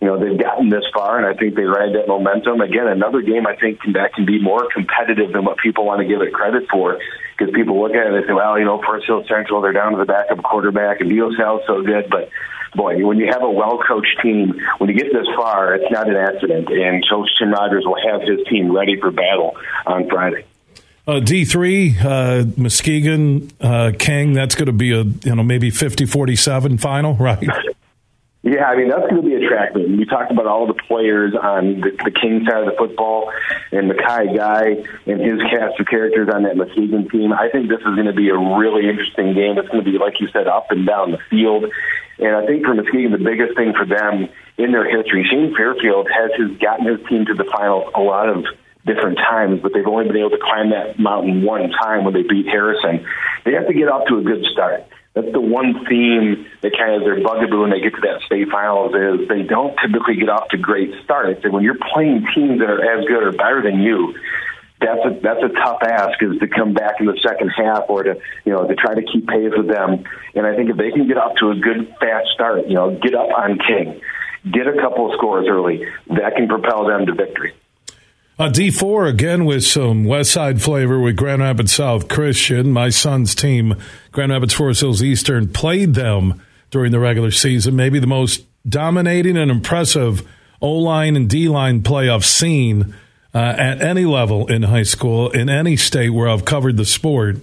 you 0.00 0.08
know 0.08 0.18
they've 0.18 0.38
gotten 0.38 0.68
this 0.68 0.84
far, 0.92 1.18
and 1.18 1.26
I 1.26 1.34
think 1.38 1.54
they 1.54 1.64
ride 1.64 1.94
that 1.94 2.08
momentum. 2.08 2.60
Again, 2.60 2.88
another 2.88 3.22
game 3.22 3.46
I 3.46 3.56
think 3.56 3.80
that 3.92 4.14
can 4.14 4.26
be 4.26 4.40
more 4.40 4.68
competitive 4.72 5.32
than 5.32 5.44
what 5.44 5.58
people 5.58 5.86
want 5.86 6.00
to 6.00 6.06
give 6.06 6.20
it 6.20 6.32
credit 6.32 6.68
for 6.70 6.98
because 7.40 7.54
people 7.54 7.80
look 7.80 7.92
at 7.92 8.06
it 8.06 8.12
and 8.12 8.24
say, 8.26 8.34
well, 8.34 8.58
you 8.58 8.66
know, 8.66 8.82
Forest 8.82 9.06
Hill 9.06 9.24
Central, 9.26 9.62
they're 9.62 9.72
down 9.72 9.92
to 9.92 9.98
the 9.98 10.04
backup 10.04 10.42
quarterback, 10.42 11.00
and 11.00 11.08
De 11.08 11.16
Sal's 11.38 11.62
so 11.66 11.82
good. 11.82 12.10
But 12.10 12.28
boy, 12.74 13.04
when 13.04 13.18
you 13.18 13.28
have 13.32 13.42
a 13.42 13.50
well-coached 13.50 14.20
team, 14.22 14.60
when 14.76 14.90
you 14.90 14.96
get 14.96 15.10
this 15.12 15.26
far, 15.36 15.74
it's 15.74 15.90
not 15.90 16.08
an 16.08 16.16
accident. 16.16 16.68
And 16.68 17.02
Coach 17.08 17.30
Tim 17.38 17.50
Rogers 17.50 17.84
will 17.86 18.00
have 18.04 18.20
his 18.20 18.46
team 18.48 18.76
ready 18.76 19.00
for 19.00 19.10
battle 19.10 19.56
on 19.86 20.08
Friday. 20.08 20.44
Uh, 21.06 21.18
D 21.18 21.46
three 21.46 21.96
uh, 21.98 22.44
Muskegon 22.58 23.50
uh, 23.60 23.92
King. 23.98 24.34
That's 24.34 24.54
going 24.54 24.66
to 24.66 24.72
be 24.72 24.92
a 24.92 25.02
you 25.02 25.34
know 25.34 25.42
maybe 25.42 25.70
50-47 25.70 26.78
final, 26.78 27.14
right? 27.16 27.48
Yeah, 28.42 28.64
I 28.64 28.76
mean 28.76 28.88
that's 28.88 29.04
going 29.04 29.20
to 29.20 29.28
be 29.28 29.34
attractive. 29.36 29.84
We 29.84 30.06
talked 30.06 30.32
about 30.32 30.46
all 30.46 30.66
the 30.66 30.78
players 30.88 31.34
on 31.36 31.84
the, 31.84 31.92
the 31.92 32.10
King 32.10 32.46
side 32.48 32.64
of 32.64 32.72
the 32.72 32.76
football, 32.78 33.30
and 33.70 33.88
Mackay 33.88 34.34
Guy 34.34 34.80
and 35.04 35.20
his 35.20 35.44
cast 35.52 35.78
of 35.78 35.86
characters 35.86 36.30
on 36.32 36.44
that 36.44 36.56
Muskegon 36.56 37.06
team. 37.10 37.34
I 37.34 37.50
think 37.52 37.68
this 37.68 37.84
is 37.84 37.92
going 37.92 38.08
to 38.08 38.16
be 38.16 38.30
a 38.30 38.38
really 38.38 38.88
interesting 38.88 39.34
game. 39.36 39.60
It's 39.60 39.68
going 39.68 39.84
to 39.84 39.90
be, 39.90 39.98
like 39.98 40.20
you 40.20 40.28
said, 40.32 40.48
up 40.48 40.70
and 40.70 40.86
down 40.86 41.12
the 41.12 41.20
field. 41.28 41.68
And 42.16 42.32
I 42.32 42.46
think 42.46 42.64
for 42.64 42.72
Muskegon, 42.72 43.12
the 43.12 43.20
biggest 43.20 43.60
thing 43.60 43.76
for 43.76 43.84
them 43.84 44.32
in 44.56 44.72
their 44.72 44.88
history, 44.88 45.28
Shane 45.28 45.52
Fairfield 45.52 46.08
has 46.08 46.32
his, 46.40 46.56
gotten 46.56 46.88
his 46.88 47.04
team 47.12 47.26
to 47.26 47.34
the 47.34 47.44
final 47.44 47.92
a 47.94 48.00
lot 48.00 48.30
of 48.30 48.48
different 48.88 49.18
times, 49.18 49.60
but 49.60 49.76
they've 49.76 49.86
only 49.86 50.08
been 50.08 50.16
able 50.16 50.32
to 50.32 50.40
climb 50.40 50.70
that 50.72 50.98
mountain 50.98 51.44
one 51.44 51.68
time 51.76 52.04
when 52.04 52.14
they 52.14 52.24
beat 52.24 52.48
Harrison. 52.48 53.04
They 53.44 53.52
have 53.52 53.68
to 53.68 53.74
get 53.74 53.88
off 53.88 54.08
to 54.08 54.16
a 54.16 54.22
good 54.22 54.44
start 54.48 54.88
that's 55.14 55.32
the 55.32 55.40
one 55.40 55.84
theme 55.88 56.46
that 56.62 56.72
kind 56.78 56.94
of 56.94 57.02
their 57.02 57.20
bugaboo 57.20 57.62
when 57.62 57.70
they 57.70 57.80
get 57.80 57.94
to 57.94 58.00
that 58.02 58.22
state 58.26 58.48
finals 58.48 58.94
is 58.94 59.28
they 59.28 59.42
don't 59.42 59.74
typically 59.82 60.14
get 60.14 60.28
off 60.28 60.48
to 60.50 60.58
great 60.58 60.92
starts. 61.02 61.42
And 61.42 61.52
when 61.52 61.64
you're 61.64 61.78
playing 61.92 62.26
teams 62.34 62.60
that 62.60 62.70
are 62.70 62.78
as 62.78 63.04
good 63.06 63.22
or 63.24 63.32
better 63.32 63.60
than 63.62 63.80
you, 63.80 64.14
that's 64.80 65.04
a 65.04 65.20
that's 65.20 65.42
a 65.42 65.48
tough 65.48 65.82
ask 65.82 66.22
is 66.22 66.38
to 66.38 66.48
come 66.48 66.72
back 66.72 67.00
in 67.00 67.06
the 67.06 67.18
second 67.20 67.50
half 67.50 67.84
or 67.88 68.02
to 68.02 68.14
you 68.44 68.52
know 68.52 68.66
to 68.66 68.74
try 68.74 68.94
to 68.94 69.02
keep 69.02 69.26
pace 69.26 69.52
with 69.56 69.68
them. 69.68 70.04
And 70.34 70.46
I 70.46 70.56
think 70.56 70.70
if 70.70 70.76
they 70.76 70.90
can 70.90 71.06
get 71.06 71.18
off 71.18 71.36
to 71.40 71.50
a 71.50 71.56
good 71.56 71.92
fast 72.00 72.28
start, 72.32 72.66
you 72.66 72.74
know, 72.74 72.96
get 72.96 73.14
up 73.14 73.28
on 73.36 73.58
King, 73.58 74.00
get 74.50 74.66
a 74.66 74.80
couple 74.80 75.10
of 75.10 75.18
scores 75.18 75.46
early, 75.48 75.84
that 76.08 76.36
can 76.36 76.48
propel 76.48 76.86
them 76.86 77.04
to 77.06 77.14
victory. 77.14 77.52
Uh, 78.40 78.48
D4 78.48 79.06
again 79.06 79.44
with 79.44 79.62
some 79.64 80.02
West 80.06 80.32
Side 80.32 80.62
flavor 80.62 80.98
with 80.98 81.14
Grand 81.14 81.42
Rapids 81.42 81.74
South 81.74 82.08
Christian. 82.08 82.72
My 82.72 82.88
son's 82.88 83.34
team, 83.34 83.76
Grand 84.12 84.32
Rapids 84.32 84.54
Forest 84.54 84.80
Hills 84.80 85.02
Eastern, 85.02 85.46
played 85.46 85.92
them 85.92 86.40
during 86.70 86.90
the 86.90 86.98
regular 86.98 87.32
season. 87.32 87.76
Maybe 87.76 87.98
the 87.98 88.06
most 88.06 88.46
dominating 88.66 89.36
and 89.36 89.50
impressive 89.50 90.26
O 90.62 90.72
line 90.72 91.16
and 91.16 91.28
D 91.28 91.50
line 91.50 91.82
play 91.82 92.08
I've 92.08 92.24
seen 92.24 92.94
uh, 93.34 93.38
at 93.58 93.82
any 93.82 94.06
level 94.06 94.46
in 94.46 94.62
high 94.62 94.84
school, 94.84 95.30
in 95.32 95.50
any 95.50 95.76
state 95.76 96.08
where 96.08 96.30
I've 96.30 96.46
covered 96.46 96.78
the 96.78 96.86
sport. 96.86 97.42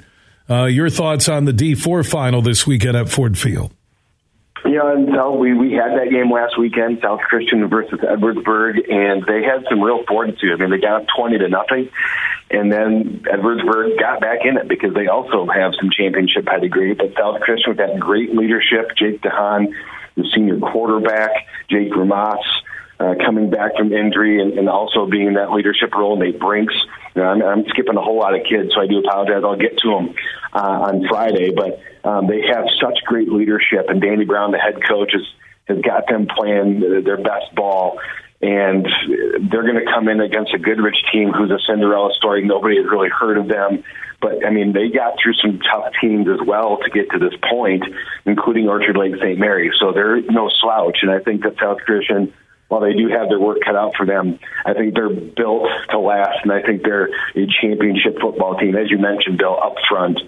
Uh, 0.50 0.64
your 0.64 0.90
thoughts 0.90 1.30
on 1.30 1.46
the 1.46 1.54
D4 1.54 2.10
final 2.10 2.42
this 2.42 2.66
weekend 2.66 2.98
at 2.98 3.08
Ford 3.08 3.38
Field? 3.38 3.72
Yeah, 4.66 4.92
and 4.92 5.10
so 5.14 5.32
we, 5.36 5.54
we 5.54 5.74
had 5.74 5.94
that 5.98 6.10
game 6.10 6.32
last 6.32 6.58
weekend, 6.58 7.00
South 7.02 7.22
Christian 7.22 7.68
versus 7.70 8.00
Edwardsburg, 8.00 8.92
and 8.92 9.24
they 9.26 9.44
had 9.44 9.66
some 9.70 9.82
real 9.82 10.04
fortitude. 10.08 10.52
I 10.52 10.56
mean, 10.56 10.72
they 10.72 10.80
got 10.80 11.02
up 11.02 11.08
20 11.16 11.38
to 11.38 11.48
nothing, 11.48 11.90
and 12.50 12.72
then 12.72 13.24
Edwardsburg 13.32 14.00
got 14.00 14.20
back 14.20 14.40
in 14.46 14.58
it 14.58 14.68
because 14.68 14.94
they 14.94 15.08
also 15.08 15.48
have 15.48 15.74
some 15.80 15.90
championship 15.92 16.46
pedigree. 16.46 16.96
But 16.96 17.14
South 17.18 17.40
Christian 17.42 17.72
with 17.72 17.78
that 17.78 18.00
great 18.00 18.36
leadership, 18.36 18.92
Jake 18.98 19.22
DeHaan, 19.22 19.74
the 20.16 20.26
senior 20.34 20.60
quarterback, 20.60 21.32
Jake 21.70 21.96
Ramas, 21.96 22.44
uh, 23.00 23.14
coming 23.24 23.50
back 23.50 23.76
from 23.78 23.94
injury 23.94 24.42
and, 24.42 24.58
and 24.58 24.70
also 24.70 25.06
being 25.06 25.28
in 25.28 25.34
that 25.36 25.52
leadership 25.52 25.94
role, 25.94 26.18
Nate 26.18 26.40
Brinks. 26.40 26.74
You 27.16 27.22
know, 27.22 27.30
I'm, 27.30 27.42
I'm 27.44 27.66
skipping 27.70 27.96
a 27.96 28.02
whole 28.02 28.18
lot 28.18 28.34
of 28.34 28.42
kids, 28.44 28.72
so 28.74 28.82
I 28.82 28.88
do 28.88 29.00
apologize. 29.00 29.44
I'll 29.44 29.56
get 29.56 29.78
to 29.78 29.90
them 29.90 30.16
uh, 30.58 30.90
on 30.90 31.08
Friday, 31.08 31.52
but 31.52 31.80
um, 32.04 32.28
they 32.28 32.42
have 32.52 32.66
such 32.82 32.98
great 33.06 33.30
leadership, 33.30 33.90
and 33.90 34.02
Danny 34.02 34.26
Brown, 34.26 34.52
the 34.52 34.58
head 34.58 34.82
coach, 34.88 35.12
has, 35.14 35.22
has 35.68 35.84
got 35.84 36.08
them 36.08 36.28
playing 36.36 36.80
their 36.80 37.18
best 37.18 37.54
ball. 37.56 38.00
And 38.42 38.86
they're 39.50 39.64
going 39.64 39.84
to 39.84 39.92
come 39.92 40.08
in 40.10 40.20
against 40.20 40.54
a 40.54 40.60
Goodrich 40.60 40.98
team 41.12 41.32
who's 41.32 41.50
a 41.50 41.58
Cinderella 41.68 42.14
story. 42.18 42.46
Nobody 42.46 42.78
has 42.78 42.86
really 42.86 43.10
heard 43.10 43.38
of 43.38 43.48
them. 43.48 43.84
But, 44.22 44.46
I 44.46 44.50
mean, 44.50 44.74
they 44.74 44.90
got 44.90 45.14
through 45.22 45.34
some 45.42 45.60
tough 45.60 45.94
teams 46.02 46.28
as 46.28 46.40
well 46.46 46.78
to 46.78 46.90
get 46.90 47.10
to 47.12 47.20
this 47.20 47.34
point, 47.50 47.84
including 48.26 48.68
Orchard 48.68 48.98
Lake 48.98 49.16
St. 49.16 49.38
Mary. 49.40 49.72
So 49.80 49.92
they're 49.92 50.22
no 50.22 50.50
slouch. 50.62 51.00
And 51.02 51.12
I 51.12 51.20
think 51.20 51.44
that 51.44 51.54
South 51.62 51.78
Christian– 51.86 52.34
while 52.68 52.82
they 52.82 52.94
do 52.94 53.08
have 53.08 53.30
their 53.30 53.40
work 53.40 53.60
cut 53.64 53.76
out 53.76 53.94
for 53.96 54.06
them, 54.06 54.40
I 54.66 54.74
think 54.74 54.94
they're 54.94 55.10
built 55.10 55.68
to 55.90 56.00
last, 56.00 56.40
and 56.44 56.52
I 56.52 56.62
think 56.62 56.84
they're 56.84 57.10
a 57.36 57.48
championship 57.62 58.20
football 58.20 58.58
team. 58.58 58.76
As 58.76 58.92
you 58.92 58.98
mentioned, 58.98 59.38
Bill, 59.38 59.58
up 59.62 59.76
front, 59.88 60.20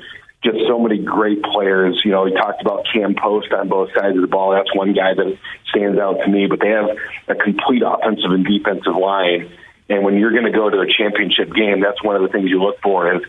just 0.43 0.57
so 0.67 0.79
many 0.79 1.03
great 1.03 1.43
players. 1.43 1.99
You 2.05 2.11
know, 2.11 2.23
we 2.23 2.33
talked 2.33 2.61
about 2.61 2.85
Cam 2.93 3.15
Post 3.15 3.51
on 3.51 3.67
both 3.67 3.89
sides 3.93 4.15
of 4.15 4.21
the 4.21 4.27
ball. 4.27 4.51
That's 4.51 4.73
one 4.73 4.93
guy 4.93 5.13
that 5.13 5.37
stands 5.69 5.99
out 5.99 6.19
to 6.23 6.27
me, 6.27 6.47
but 6.47 6.59
they 6.59 6.69
have 6.69 6.89
a 7.27 7.35
complete 7.35 7.83
offensive 7.85 8.31
and 8.31 8.45
defensive 8.45 8.95
line. 8.95 9.51
And 9.89 10.03
when 10.03 10.17
you're 10.17 10.31
going 10.31 10.45
to 10.45 10.51
go 10.51 10.69
to 10.69 10.79
a 10.79 10.87
championship 10.87 11.53
game, 11.53 11.81
that's 11.81 12.01
one 12.03 12.15
of 12.15 12.21
the 12.21 12.29
things 12.29 12.49
you 12.49 12.61
look 12.61 12.79
for 12.81 13.15
is 13.15 13.21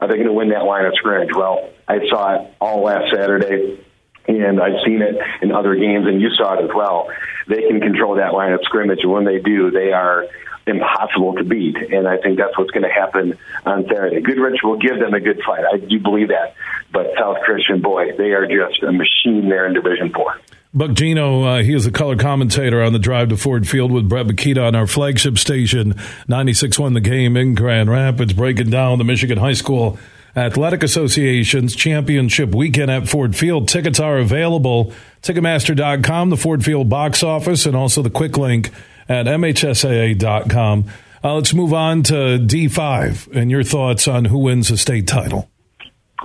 are 0.00 0.08
they 0.08 0.14
going 0.14 0.26
to 0.26 0.32
win 0.32 0.50
that 0.50 0.64
line 0.64 0.84
of 0.84 0.94
scrimmage? 0.94 1.30
Well, 1.34 1.70
I 1.88 2.06
saw 2.08 2.34
it 2.34 2.54
all 2.60 2.84
last 2.84 3.12
Saturday 3.12 3.84
and 4.28 4.60
I've 4.60 4.84
seen 4.84 5.00
it 5.00 5.16
in 5.40 5.52
other 5.52 5.74
games, 5.74 6.06
and 6.06 6.20
you 6.20 6.28
saw 6.36 6.54
it 6.58 6.64
as 6.64 6.70
well. 6.74 7.08
They 7.48 7.62
can 7.62 7.80
control 7.80 8.16
that 8.16 8.34
line 8.34 8.52
of 8.52 8.60
scrimmage, 8.62 9.00
and 9.02 9.10
when 9.10 9.24
they 9.24 9.38
do, 9.38 9.70
they 9.70 9.92
are 9.92 10.26
impossible 10.68 11.34
to 11.34 11.44
beat. 11.44 11.76
And 11.76 12.06
I 12.06 12.18
think 12.18 12.38
that's 12.38 12.56
what's 12.58 12.70
going 12.70 12.84
to 12.84 12.92
happen 12.92 13.38
on 13.64 13.84
Saturday. 13.86 14.20
Goodrich 14.20 14.60
will 14.62 14.76
give 14.78 14.98
them 14.98 15.14
a 15.14 15.20
good 15.20 15.40
fight. 15.46 15.64
I 15.64 15.78
do 15.78 15.98
believe 15.98 16.28
that. 16.28 16.54
But 16.92 17.12
South 17.18 17.38
Christian, 17.44 17.80
boy, 17.80 18.12
they 18.16 18.32
are 18.32 18.46
just 18.46 18.82
a 18.82 18.92
machine 18.92 19.48
there 19.48 19.66
in 19.66 19.74
Division 19.74 20.12
Four. 20.12 20.38
Buck 20.74 20.92
Geno, 20.92 21.44
uh, 21.44 21.62
he 21.62 21.72
is 21.72 21.84
the 21.84 21.90
color 21.90 22.16
commentator 22.16 22.82
on 22.82 22.92
the 22.92 22.98
drive 22.98 23.30
to 23.30 23.38
Ford 23.38 23.66
Field 23.66 23.90
with 23.90 24.08
Brett 24.08 24.26
Makita 24.26 24.66
on 24.66 24.74
our 24.74 24.86
flagship 24.86 25.38
station, 25.38 25.94
96.1 26.28 26.92
The 26.92 27.00
Game 27.00 27.38
in 27.38 27.54
Grand 27.54 27.90
Rapids, 27.90 28.34
breaking 28.34 28.68
down 28.68 28.98
the 28.98 29.04
Michigan 29.04 29.38
High 29.38 29.54
School 29.54 29.98
Athletic 30.36 30.82
Association's 30.82 31.74
championship 31.74 32.54
weekend 32.54 32.90
at 32.90 33.08
Ford 33.08 33.34
Field. 33.34 33.66
Tickets 33.66 33.98
are 33.98 34.18
available. 34.18 34.92
Ticketmaster.com, 35.22 36.30
the 36.30 36.36
Ford 36.36 36.64
Field 36.64 36.88
box 36.88 37.22
office, 37.22 37.66
and 37.66 37.74
also 37.74 38.02
the 38.02 38.10
quick 38.10 38.36
link 38.36 38.70
at 39.08 39.26
MHSAA.com. 39.26 40.84
Uh, 41.22 41.34
let's 41.34 41.52
move 41.52 41.72
on 41.72 42.02
to 42.04 42.14
D5 42.38 43.34
and 43.34 43.50
your 43.50 43.64
thoughts 43.64 44.06
on 44.06 44.26
who 44.26 44.38
wins 44.38 44.68
the 44.68 44.76
state 44.76 45.06
title. 45.06 45.50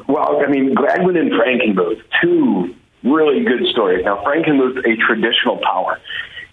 Well, 0.07 0.41
I 0.45 0.49
mean, 0.49 0.75
Gladwin 0.75 1.17
and 1.17 1.31
Frankenmuth, 1.31 2.01
two 2.21 2.75
really 3.03 3.43
good 3.43 3.65
stories. 3.71 4.03
Now, 4.05 4.23
Frankenmuth, 4.23 4.79
a 4.79 4.95
traditional 4.97 5.59
power 5.63 5.99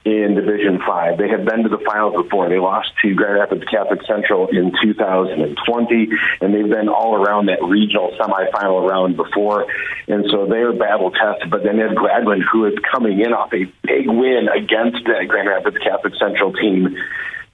in 0.05 0.35
Division 0.35 0.81
Five. 0.87 1.19
They 1.19 1.29
have 1.29 1.45
been 1.45 1.63
to 1.65 1.69
the 1.69 1.83
finals 1.85 2.17
before. 2.17 2.49
They 2.49 2.59
lost 2.59 2.89
to 3.03 3.15
Grand 3.15 3.35
Rapids 3.35 3.65
Catholic 3.71 4.01
Central 4.09 4.49
in 4.49 4.73
2020, 4.83 6.09
and 6.41 6.55
they've 6.55 6.69
been 6.69 6.89
all 6.89 7.15
around 7.15 7.47
that 7.47 7.63
regional 7.63 8.17
semifinal 8.17 8.89
round 8.89 9.17
before. 9.17 9.67
And 10.09 10.25
so 10.31 10.47
they 10.47 10.65
are 10.65 10.73
battle 10.73 11.11
tested. 11.11 11.51
But 11.51 11.65
then 11.65 11.77
they 11.77 11.83
have 11.83 11.97
Gladwin, 11.97 12.41
who 12.41 12.65
is 12.65 12.75
coming 12.91 13.21
in 13.21 13.33
off 13.33 13.53
a 13.53 13.69
big 13.85 14.09
win 14.09 14.49
against 14.49 15.05
that 15.05 15.29
Grand 15.29 15.49
Rapids 15.49 15.77
Catholic 15.85 16.15
Central 16.17 16.53
team. 16.55 16.97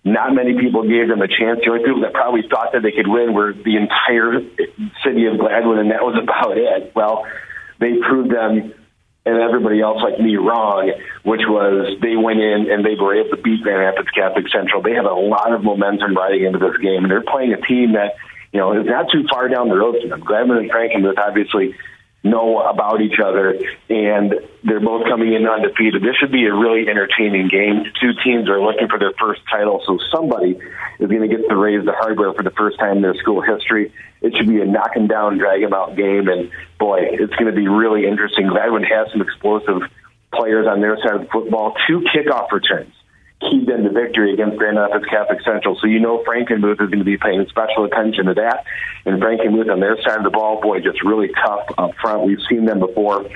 Not 0.04 0.32
many 0.32 0.54
people 0.54 0.86
gave 0.86 1.08
them 1.08 1.22
a 1.22 1.26
chance. 1.26 1.66
The 1.66 1.70
only 1.74 1.82
people 1.82 2.02
that 2.02 2.14
probably 2.14 2.46
thought 2.46 2.70
that 2.74 2.82
they 2.82 2.92
could 2.92 3.08
win 3.08 3.34
were 3.34 3.52
the 3.52 3.74
entire 3.74 4.38
city 5.02 5.26
of 5.26 5.34
Gladwin, 5.34 5.82
and 5.82 5.90
that 5.90 6.06
was 6.06 6.14
about 6.14 6.56
it. 6.56 6.94
Well, 6.94 7.26
they 7.80 7.98
proved 8.06 8.30
them 8.30 8.72
and 9.26 9.42
everybody 9.42 9.80
else 9.80 10.00
like 10.02 10.20
me 10.20 10.36
wrong, 10.36 10.92
which 11.24 11.42
was 11.48 11.98
they 12.00 12.14
went 12.14 12.38
in 12.38 12.70
and 12.70 12.86
they 12.86 12.94
were 12.94 13.18
able 13.18 13.36
to 13.36 13.42
beat 13.42 13.60
Grand 13.62 13.80
Rapids 13.80 14.08
Catholic 14.14 14.46
Central. 14.48 14.80
They 14.80 14.94
have 14.94 15.04
a 15.04 15.18
lot 15.18 15.52
of 15.52 15.64
momentum 15.64 16.14
riding 16.14 16.44
into 16.44 16.58
this 16.58 16.78
game, 16.78 17.02
and 17.02 17.10
they're 17.10 17.26
playing 17.26 17.52
a 17.52 17.60
team 17.60 17.92
that 17.98 18.14
you 18.52 18.60
know 18.60 18.78
is 18.78 18.86
not 18.86 19.10
too 19.10 19.26
far 19.28 19.48
down 19.48 19.68
the 19.68 19.76
road 19.76 19.96
from 20.00 20.10
them. 20.10 20.20
Gladwin 20.20 20.58
and 20.58 20.70
Frankenmuth 20.70 21.18
obviously 21.18 21.74
know 22.30 22.60
about 22.60 23.00
each 23.00 23.18
other, 23.22 23.58
and 23.88 24.34
they're 24.64 24.80
both 24.80 25.04
coming 25.04 25.32
in 25.32 25.46
undefeated. 25.46 26.02
This 26.02 26.16
should 26.16 26.32
be 26.32 26.46
a 26.46 26.54
really 26.54 26.88
entertaining 26.88 27.48
game. 27.48 27.84
Two 28.00 28.12
teams 28.24 28.48
are 28.48 28.60
looking 28.60 28.88
for 28.88 28.98
their 28.98 29.12
first 29.18 29.42
title, 29.50 29.82
so 29.86 29.98
somebody 30.10 30.58
is 30.98 31.08
going 31.08 31.22
to 31.22 31.28
get 31.28 31.48
to 31.48 31.56
raise 31.56 31.84
the 31.84 31.92
hardware 31.92 32.32
for 32.32 32.42
the 32.42 32.50
first 32.50 32.78
time 32.78 32.96
in 32.96 33.02
their 33.02 33.14
school 33.14 33.40
history. 33.40 33.92
It 34.22 34.34
should 34.36 34.48
be 34.48 34.60
a 34.60 34.66
knock 34.66 34.92
down, 35.08 35.38
drag 35.38 35.62
'em 35.62 35.74
out 35.74 35.96
game, 35.96 36.28
and 36.28 36.50
boy, 36.78 37.00
it's 37.12 37.34
going 37.34 37.52
to 37.52 37.56
be 37.56 37.68
really 37.68 38.06
interesting. 38.06 38.48
Gladwin 38.48 38.84
has 38.84 39.10
some 39.12 39.20
explosive 39.20 39.82
players 40.34 40.66
on 40.66 40.80
their 40.80 40.96
side 40.98 41.14
of 41.14 41.20
the 41.22 41.28
football. 41.28 41.74
Two 41.86 42.00
kickoff 42.12 42.50
returns 42.50 42.92
keyed 43.40 43.66
them 43.66 43.84
to 43.84 43.90
victory 43.90 44.32
against 44.32 44.56
Grand 44.56 44.78
Rapids 44.78 45.04
Catholic 45.10 45.40
Central. 45.44 45.76
So 45.80 45.86
you 45.86 46.00
know 46.00 46.24
Frankenmuth 46.24 46.80
is 46.80 46.88
going 46.88 46.98
to 46.98 47.04
be 47.04 47.18
paying 47.18 47.44
special 47.48 47.84
attention 47.84 48.26
to 48.26 48.34
that. 48.34 48.64
And 49.04 49.20
Frankenmuth 49.20 49.70
on 49.70 49.80
their 49.80 49.96
side 50.02 50.18
of 50.18 50.24
the 50.24 50.30
ball, 50.30 50.60
boy, 50.60 50.80
just 50.80 51.02
really 51.04 51.28
tough 51.44 51.66
up 51.76 51.94
front. 52.00 52.26
We've 52.26 52.42
seen 52.48 52.64
them 52.64 52.80
before 52.80 53.26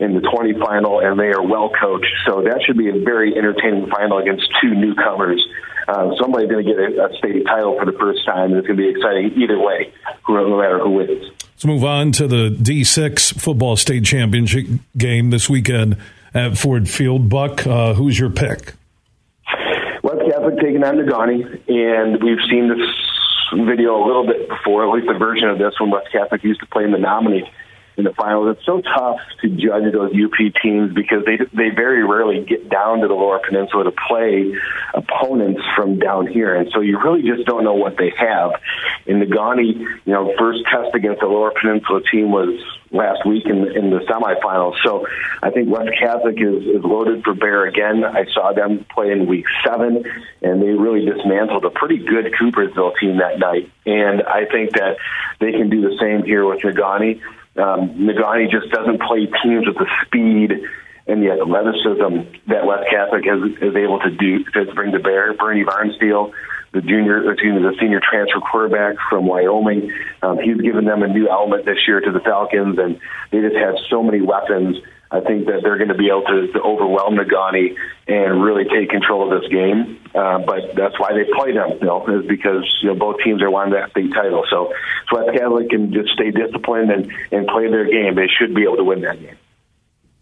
in 0.00 0.14
the 0.14 0.20
20 0.20 0.54
final, 0.58 1.00
and 1.00 1.20
they 1.20 1.28
are 1.28 1.42
well 1.42 1.70
coached. 1.70 2.12
So 2.26 2.42
that 2.42 2.62
should 2.64 2.78
be 2.78 2.88
a 2.88 3.04
very 3.04 3.36
entertaining 3.36 3.86
final 3.90 4.18
against 4.18 4.48
two 4.60 4.74
newcomers. 4.74 5.46
Uh, 5.86 6.14
somebody's 6.20 6.50
going 6.50 6.64
to 6.64 6.70
get 6.70 6.80
a, 6.80 7.06
a 7.06 7.18
state 7.18 7.44
title 7.44 7.76
for 7.78 7.84
the 7.84 7.96
first 7.98 8.24
time, 8.24 8.50
and 8.50 8.58
it's 8.58 8.66
going 8.66 8.78
to 8.78 8.82
be 8.82 8.88
exciting 8.88 9.32
either 9.36 9.58
way, 9.58 9.92
no 10.28 10.58
matter 10.58 10.78
who 10.78 10.90
wins. 10.90 11.30
Let's 11.42 11.64
move 11.66 11.84
on 11.84 12.12
to 12.12 12.26
the 12.26 12.48
D6 12.48 13.38
football 13.38 13.76
state 13.76 14.04
championship 14.04 14.66
game 14.96 15.28
this 15.28 15.50
weekend 15.50 15.98
at 16.32 16.56
Ford 16.56 16.88
Field. 16.88 17.28
Buck, 17.28 17.66
uh, 17.66 17.94
who's 17.94 18.18
your 18.18 18.30
pick? 18.30 18.74
Catholic 20.28 20.58
taking 20.60 20.84
on 20.84 20.96
Negaunee, 20.96 21.44
and 21.68 22.22
we've 22.22 22.42
seen 22.50 22.68
this 22.68 22.86
video 23.66 23.96
a 23.96 24.04
little 24.06 24.26
bit 24.26 24.48
before, 24.48 24.84
at 24.84 24.90
least 24.94 25.10
a 25.10 25.18
version 25.18 25.48
of 25.48 25.58
this 25.58 25.74
when 25.80 25.90
West 25.90 26.08
Catholic 26.12 26.44
used 26.44 26.60
to 26.60 26.66
play 26.66 26.84
in 26.84 26.92
the 26.92 26.98
Menominee 26.98 27.50
in 28.00 28.04
the 28.04 28.14
finals. 28.14 28.56
It's 28.56 28.66
so 28.66 28.80
tough 28.80 29.20
to 29.42 29.48
judge 29.48 29.92
those 29.92 30.12
UP 30.12 30.36
teams 30.62 30.92
because 30.92 31.24
they 31.24 31.36
they 31.52 31.70
very 31.70 32.04
rarely 32.04 32.44
get 32.44 32.68
down 32.68 33.00
to 33.00 33.08
the 33.08 33.14
Lower 33.14 33.40
Peninsula 33.46 33.84
to 33.84 33.92
play 33.92 34.52
opponents 34.94 35.60
from 35.76 35.98
down 35.98 36.26
here, 36.26 36.56
and 36.56 36.70
so 36.72 36.80
you 36.80 36.98
really 36.98 37.22
just 37.22 37.46
don't 37.46 37.64
know 37.64 37.74
what 37.74 37.96
they 37.96 38.12
have. 38.16 38.52
In 39.06 39.20
Negaunee, 39.20 39.78
you 39.78 40.12
know, 40.12 40.34
first 40.38 40.60
test 40.70 40.94
against 40.94 41.20
the 41.20 41.26
Lower 41.26 41.52
Peninsula 41.52 42.00
team 42.10 42.32
was 42.32 42.58
last 42.92 43.24
week 43.24 43.46
in, 43.46 43.70
in 43.76 43.90
the 43.90 44.00
semifinals. 44.08 44.74
So 44.84 45.06
I 45.42 45.50
think 45.50 45.68
West 45.68 45.90
Catholic 45.98 46.36
is, 46.40 46.64
is 46.66 46.82
loaded 46.82 47.22
for 47.24 47.34
bear 47.34 47.66
again. 47.66 48.04
I 48.04 48.24
saw 48.32 48.52
them 48.52 48.84
play 48.92 49.12
in 49.12 49.26
week 49.26 49.44
seven, 49.64 50.04
and 50.42 50.62
they 50.62 50.70
really 50.70 51.04
dismantled 51.04 51.64
a 51.64 51.70
pretty 51.70 51.98
good 51.98 52.32
Coopersville 52.40 52.98
team 52.98 53.18
that 53.18 53.38
night. 53.38 53.70
And 53.86 54.22
I 54.22 54.46
think 54.46 54.72
that 54.72 54.96
they 55.38 55.52
can 55.52 55.70
do 55.70 55.82
the 55.82 55.96
same 56.00 56.24
here 56.24 56.44
with 56.44 56.60
Negaunee. 56.60 57.20
Um, 57.60 57.90
Negaunee 58.00 58.50
just 58.50 58.72
doesn't 58.72 59.00
play 59.02 59.26
teams 59.42 59.66
with 59.66 59.76
the 59.76 59.86
speed 60.06 60.52
and 61.06 61.22
the 61.22 61.30
athleticism 61.32 62.38
that 62.48 62.64
West 62.64 62.88
Catholic 62.90 63.24
has, 63.24 63.42
is 63.60 63.76
able 63.76 63.98
to 64.00 64.10
do 64.10 64.44
to 64.54 64.72
bring 64.74 64.92
to 64.92 65.00
bear. 65.00 65.34
Bernie 65.34 65.64
Varnsteel, 65.64 66.32
the 66.72 66.80
junior, 66.80 67.32
excuse 67.32 67.54
me, 67.54 67.62
the 67.62 67.74
senior 67.80 68.00
transfer 68.00 68.40
quarterback 68.40 68.96
from 69.08 69.26
Wyoming, 69.26 69.92
um, 70.22 70.38
he's 70.38 70.60
given 70.60 70.84
them 70.84 71.02
a 71.02 71.08
new 71.08 71.28
element 71.28 71.64
this 71.64 71.78
year 71.88 72.00
to 72.00 72.12
the 72.12 72.20
Falcons, 72.20 72.78
and 72.78 73.00
they 73.32 73.40
just 73.40 73.56
have 73.56 73.74
so 73.90 74.02
many 74.02 74.20
weapons. 74.20 74.76
I 75.12 75.20
think 75.20 75.46
that 75.46 75.60
they're 75.62 75.76
going 75.76 75.88
to 75.88 75.98
be 75.98 76.08
able 76.08 76.22
to, 76.22 76.52
to 76.52 76.62
overwhelm 76.62 77.16
Negaunee 77.16 77.76
and 78.06 78.42
really 78.42 78.64
take 78.64 78.90
control 78.90 79.26
of 79.26 79.40
this 79.40 79.50
game. 79.50 79.98
Uh, 80.14 80.38
but 80.38 80.76
that's 80.76 80.98
why 81.00 81.12
they 81.12 81.24
play 81.34 81.52
them, 81.52 81.78
you 81.80 81.86
know, 81.86 82.06
is 82.06 82.26
because 82.26 82.64
you 82.82 82.88
know 82.88 82.94
both 82.94 83.16
teams 83.24 83.42
are 83.42 83.50
wanting 83.50 83.74
that 83.74 83.90
state 83.90 84.12
title. 84.12 84.44
So, 84.48 84.72
so 85.10 85.18
West 85.18 85.36
Catholic 85.36 85.68
can 85.70 85.92
just 85.92 86.10
stay 86.10 86.30
disciplined 86.30 86.90
and 86.90 87.10
and 87.32 87.46
play 87.48 87.68
their 87.68 87.86
game. 87.86 88.14
They 88.14 88.28
should 88.28 88.54
be 88.54 88.62
able 88.62 88.76
to 88.76 88.84
win 88.84 89.00
that 89.02 89.20
game. 89.20 89.36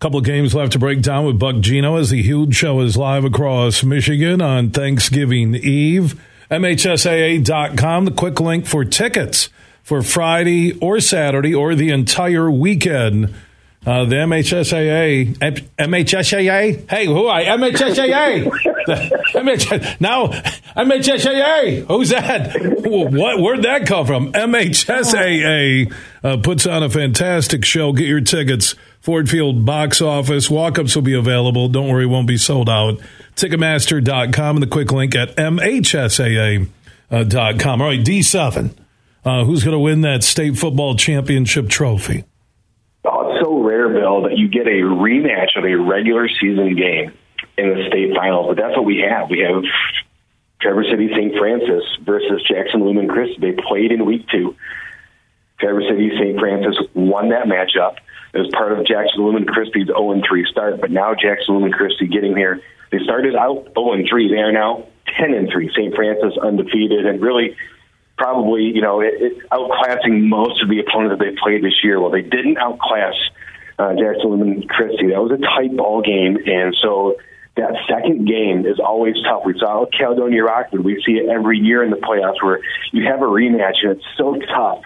Couple 0.01 0.21
of 0.21 0.25
games 0.25 0.55
left 0.55 0.73
to 0.73 0.79
break 0.79 1.03
down 1.03 1.27
with 1.27 1.39
Buck 1.39 1.59
Geno 1.61 1.97
as 1.97 2.11
the 2.11 2.23
huge 2.23 2.55
show 2.55 2.81
is 2.81 2.97
live 2.97 3.25
across 3.25 3.83
Michigan 3.83 4.41
on 4.41 4.71
Thanksgiving 4.71 5.55
Eve. 5.57 6.19
MHSAA.com, 6.51 8.05
the 8.07 8.11
quick 8.13 8.41
link 8.41 8.65
for 8.65 8.85
tickets 8.85 9.51
for 9.83 10.01
Friday 10.01 10.79
or 10.79 11.01
Saturday 11.01 11.55
or 11.55 11.75
the 11.75 11.91
entire 11.91 12.51
weekend 12.51 13.35
Uh, 13.87 14.05
the 14.05 14.17
MHSAA, 14.17 15.37
MHSAA, 15.79 16.91
hey, 16.91 17.07
who 17.07 17.27
are 17.27 17.37
I? 17.39 17.45
MHSAA. 17.45 18.51
MH, 19.33 20.01
now, 20.01 20.27
MHSAA, 20.27 21.87
who's 21.87 22.11
that? 22.11 22.55
What, 22.85 23.41
where'd 23.41 23.63
that 23.63 23.87
come 23.87 24.05
from? 24.05 24.33
MHSAA 24.33 25.95
uh, 26.23 26.37
puts 26.39 26.67
on 26.67 26.83
a 26.83 26.91
fantastic 26.91 27.65
show. 27.65 27.93
Get 27.93 28.09
your 28.09 28.21
tickets. 28.21 28.75
Ford 29.01 29.31
Field 29.31 29.65
box 29.65 30.03
office. 30.03 30.51
Walk 30.51 30.79
ups 30.79 30.95
will 30.95 31.03
be 31.03 31.15
available. 31.15 31.69
Don't 31.69 31.89
worry, 31.89 32.05
won't 32.05 32.27
be 32.27 32.37
sold 32.37 32.69
out. 32.69 33.01
Ticketmaster.com 33.37 34.57
and 34.57 34.63
the 34.63 34.67
quick 34.67 34.91
link 34.93 35.15
at 35.15 35.37
MHSAA.com. 35.37 36.69
All 37.81 37.89
right, 37.89 38.01
D7. 38.05 38.75
Uh, 39.25 39.45
who's 39.45 39.63
going 39.63 39.73
to 39.75 39.79
win 39.79 40.01
that 40.03 40.25
state 40.25 40.57
football 40.57 40.97
championship 40.97 41.69
trophy? 41.69 42.25
Oh, 43.05 43.31
it's 43.31 43.45
so 43.45 43.59
rare, 43.63 43.78
Bill, 43.93 44.23
that 44.23 44.37
you 44.37 44.49
get 44.49 44.67
a 44.67 44.83
rematch 44.83 45.57
of 45.57 45.65
a 45.65 45.75
regular 45.75 46.29
season 46.29 46.77
game 46.77 47.13
in 47.57 47.69
the 47.75 47.87
state 47.89 48.15
finals. 48.15 48.49
But 48.49 48.57
that's 48.57 48.77
what 48.77 48.85
we 48.85 48.99
have. 49.09 49.31
We 49.31 49.41
have 49.41 49.63
Traverse 50.61 50.87
City 50.91 51.09
St. 51.15 51.37
Francis 51.37 51.85
versus 52.05 52.43
Jackson 52.49 52.85
Lumen 52.85 53.09
Christi. 53.09 53.37
They 53.41 53.53
played 53.53 53.93
in 53.93 54.05
week 54.07 54.27
two. 54.29 54.57
Traverse 55.61 55.89
City 55.89 56.11
St. 56.19 56.39
Francis 56.39 56.77
won 56.95 57.31
that 57.31 57.47
matchup 57.47 57.97
as 58.35 58.47
part 58.53 58.73
of 58.73 58.87
Jackson 58.87 59.25
Lumen 59.25 59.45
Christi's 59.45 59.87
0 59.87 60.21
3 60.27 60.47
start. 60.51 60.81
But 60.81 60.91
now 60.91 61.15
Jackson 61.15 61.55
Lumen 61.55 61.73
Christi 61.73 62.07
getting 62.07 62.37
here. 62.37 62.61
They 62.91 62.99
started 63.05 63.35
out 63.35 63.73
0 63.75 64.05
3. 64.09 64.29
They 64.29 64.41
are 64.41 64.53
now 64.53 64.87
10 65.19 65.49
3. 65.51 65.71
St. 65.75 65.95
Francis 65.95 66.39
undefeated 66.39 67.07
and 67.07 67.21
really 67.21 67.57
probably, 68.17 68.65
you 68.65 68.83
know, 68.83 69.01
it, 69.01 69.15
it, 69.15 69.51
outclassing 69.51 70.29
most 70.29 70.63
of 70.63 70.69
the 70.69 70.81
opponents 70.81 71.19
that 71.19 71.25
they 71.25 71.37
played 71.41 71.63
this 71.63 71.85
year. 71.85 72.01
Well, 72.01 72.11
they 72.11 72.23
didn't 72.23 72.59
outclass 72.59 73.15
uh, 73.79 73.95
Jackson 73.95 74.31
Lumen 74.31 74.67
Christi. 74.69 75.09
That 75.09 75.23
was 75.23 75.33
a 75.33 75.39
tight 75.39 75.77
ball 75.77 76.03
game. 76.03 76.37
And 76.47 76.77
so 76.83 77.17
that 77.57 77.75
second 77.89 78.27
game 78.27 78.67
is 78.67 78.79
always 78.79 79.15
tough. 79.25 79.43
We 79.45 79.59
saw 79.59 79.87
Caledonia 79.87 80.43
Rockford. 80.45 80.85
We 80.85 81.03
see 81.05 81.13
it 81.13 81.29
every 81.29 81.59
year 81.59 81.83
in 81.83 81.91
the 81.91 81.97
playoffs 81.97 82.43
where 82.43 82.61
you 82.93 83.07
have 83.07 83.21
a 83.21 83.27
rematch 83.27 83.83
and 83.83 83.93
it's 83.93 84.07
so 84.17 84.37
tough 84.55 84.83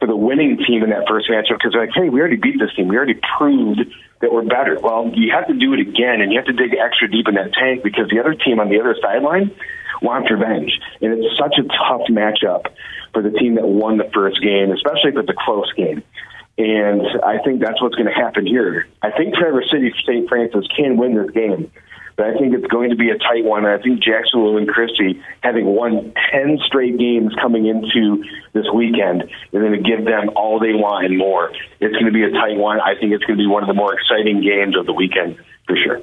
for 0.00 0.06
the 0.06 0.16
winning 0.16 0.58
team 0.66 0.84
in 0.84 0.90
that 0.90 1.08
first 1.08 1.28
matchup 1.28 1.58
because 1.58 1.72
they're 1.72 1.86
like, 1.86 1.94
hey, 1.94 2.08
we 2.08 2.20
already 2.20 2.36
beat 2.36 2.58
this 2.58 2.70
team. 2.76 2.88
We 2.88 2.96
already 2.96 3.18
proved 3.36 3.80
that 4.20 4.32
we're 4.32 4.46
better. 4.46 4.78
Well, 4.80 5.10
you 5.14 5.32
have 5.32 5.48
to 5.48 5.54
do 5.54 5.72
it 5.74 5.80
again, 5.80 6.20
and 6.20 6.32
you 6.32 6.38
have 6.38 6.46
to 6.46 6.52
dig 6.52 6.74
extra 6.74 7.10
deep 7.10 7.28
in 7.28 7.34
that 7.34 7.52
tank 7.52 7.82
because 7.82 8.08
the 8.08 8.20
other 8.20 8.34
team 8.34 8.60
on 8.60 8.68
the 8.68 8.80
other 8.80 8.96
sideline 9.02 9.54
wants 10.00 10.30
revenge. 10.30 10.72
And 11.00 11.12
it's 11.12 11.36
such 11.38 11.58
a 11.58 11.62
tough 11.62 12.06
matchup 12.10 12.66
for 13.12 13.22
the 13.22 13.30
team 13.30 13.56
that 13.56 13.66
won 13.66 13.98
the 13.98 14.10
first 14.14 14.40
game, 14.42 14.70
especially 14.70 15.10
if 15.10 15.16
it's 15.16 15.30
a 15.30 15.38
close 15.38 15.72
game. 15.74 16.02
And 16.58 17.02
I 17.24 17.38
think 17.44 17.60
that's 17.60 17.80
what's 17.80 17.94
going 17.94 18.08
to 18.08 18.12
happen 18.12 18.44
here. 18.46 18.88
I 19.00 19.12
think 19.12 19.34
Traverse 19.34 19.70
City 19.70 19.94
St. 20.04 20.28
Francis 20.28 20.66
can 20.76 20.96
win 20.96 21.14
this 21.14 21.30
game 21.30 21.70
but 22.18 22.26
I 22.26 22.36
think 22.36 22.52
it's 22.52 22.66
going 22.66 22.90
to 22.90 22.96
be 22.96 23.10
a 23.10 23.16
tight 23.16 23.44
one. 23.44 23.64
I 23.64 23.78
think 23.78 24.02
Jacksonville 24.02 24.52
Lumen 24.52 24.66
Christi, 24.66 25.22
having 25.40 25.66
won 25.66 26.12
10 26.32 26.58
straight 26.66 26.98
games 26.98 27.32
coming 27.40 27.66
into 27.66 28.24
this 28.52 28.66
weekend, 28.74 29.22
is 29.22 29.30
going 29.52 29.70
to 29.70 29.88
give 29.88 30.04
them 30.04 30.30
all 30.34 30.58
they 30.58 30.74
want 30.74 31.06
and 31.06 31.16
more. 31.16 31.52
It's 31.78 31.94
going 31.94 32.06
to 32.06 32.12
be 32.12 32.24
a 32.24 32.30
tight 32.32 32.56
one. 32.56 32.80
I 32.80 32.98
think 32.98 33.12
it's 33.12 33.22
going 33.22 33.38
to 33.38 33.42
be 33.42 33.46
one 33.46 33.62
of 33.62 33.68
the 33.68 33.74
more 33.74 33.94
exciting 33.94 34.42
games 34.42 34.76
of 34.76 34.84
the 34.84 34.92
weekend 34.92 35.38
for 35.68 35.76
sure. 35.76 36.02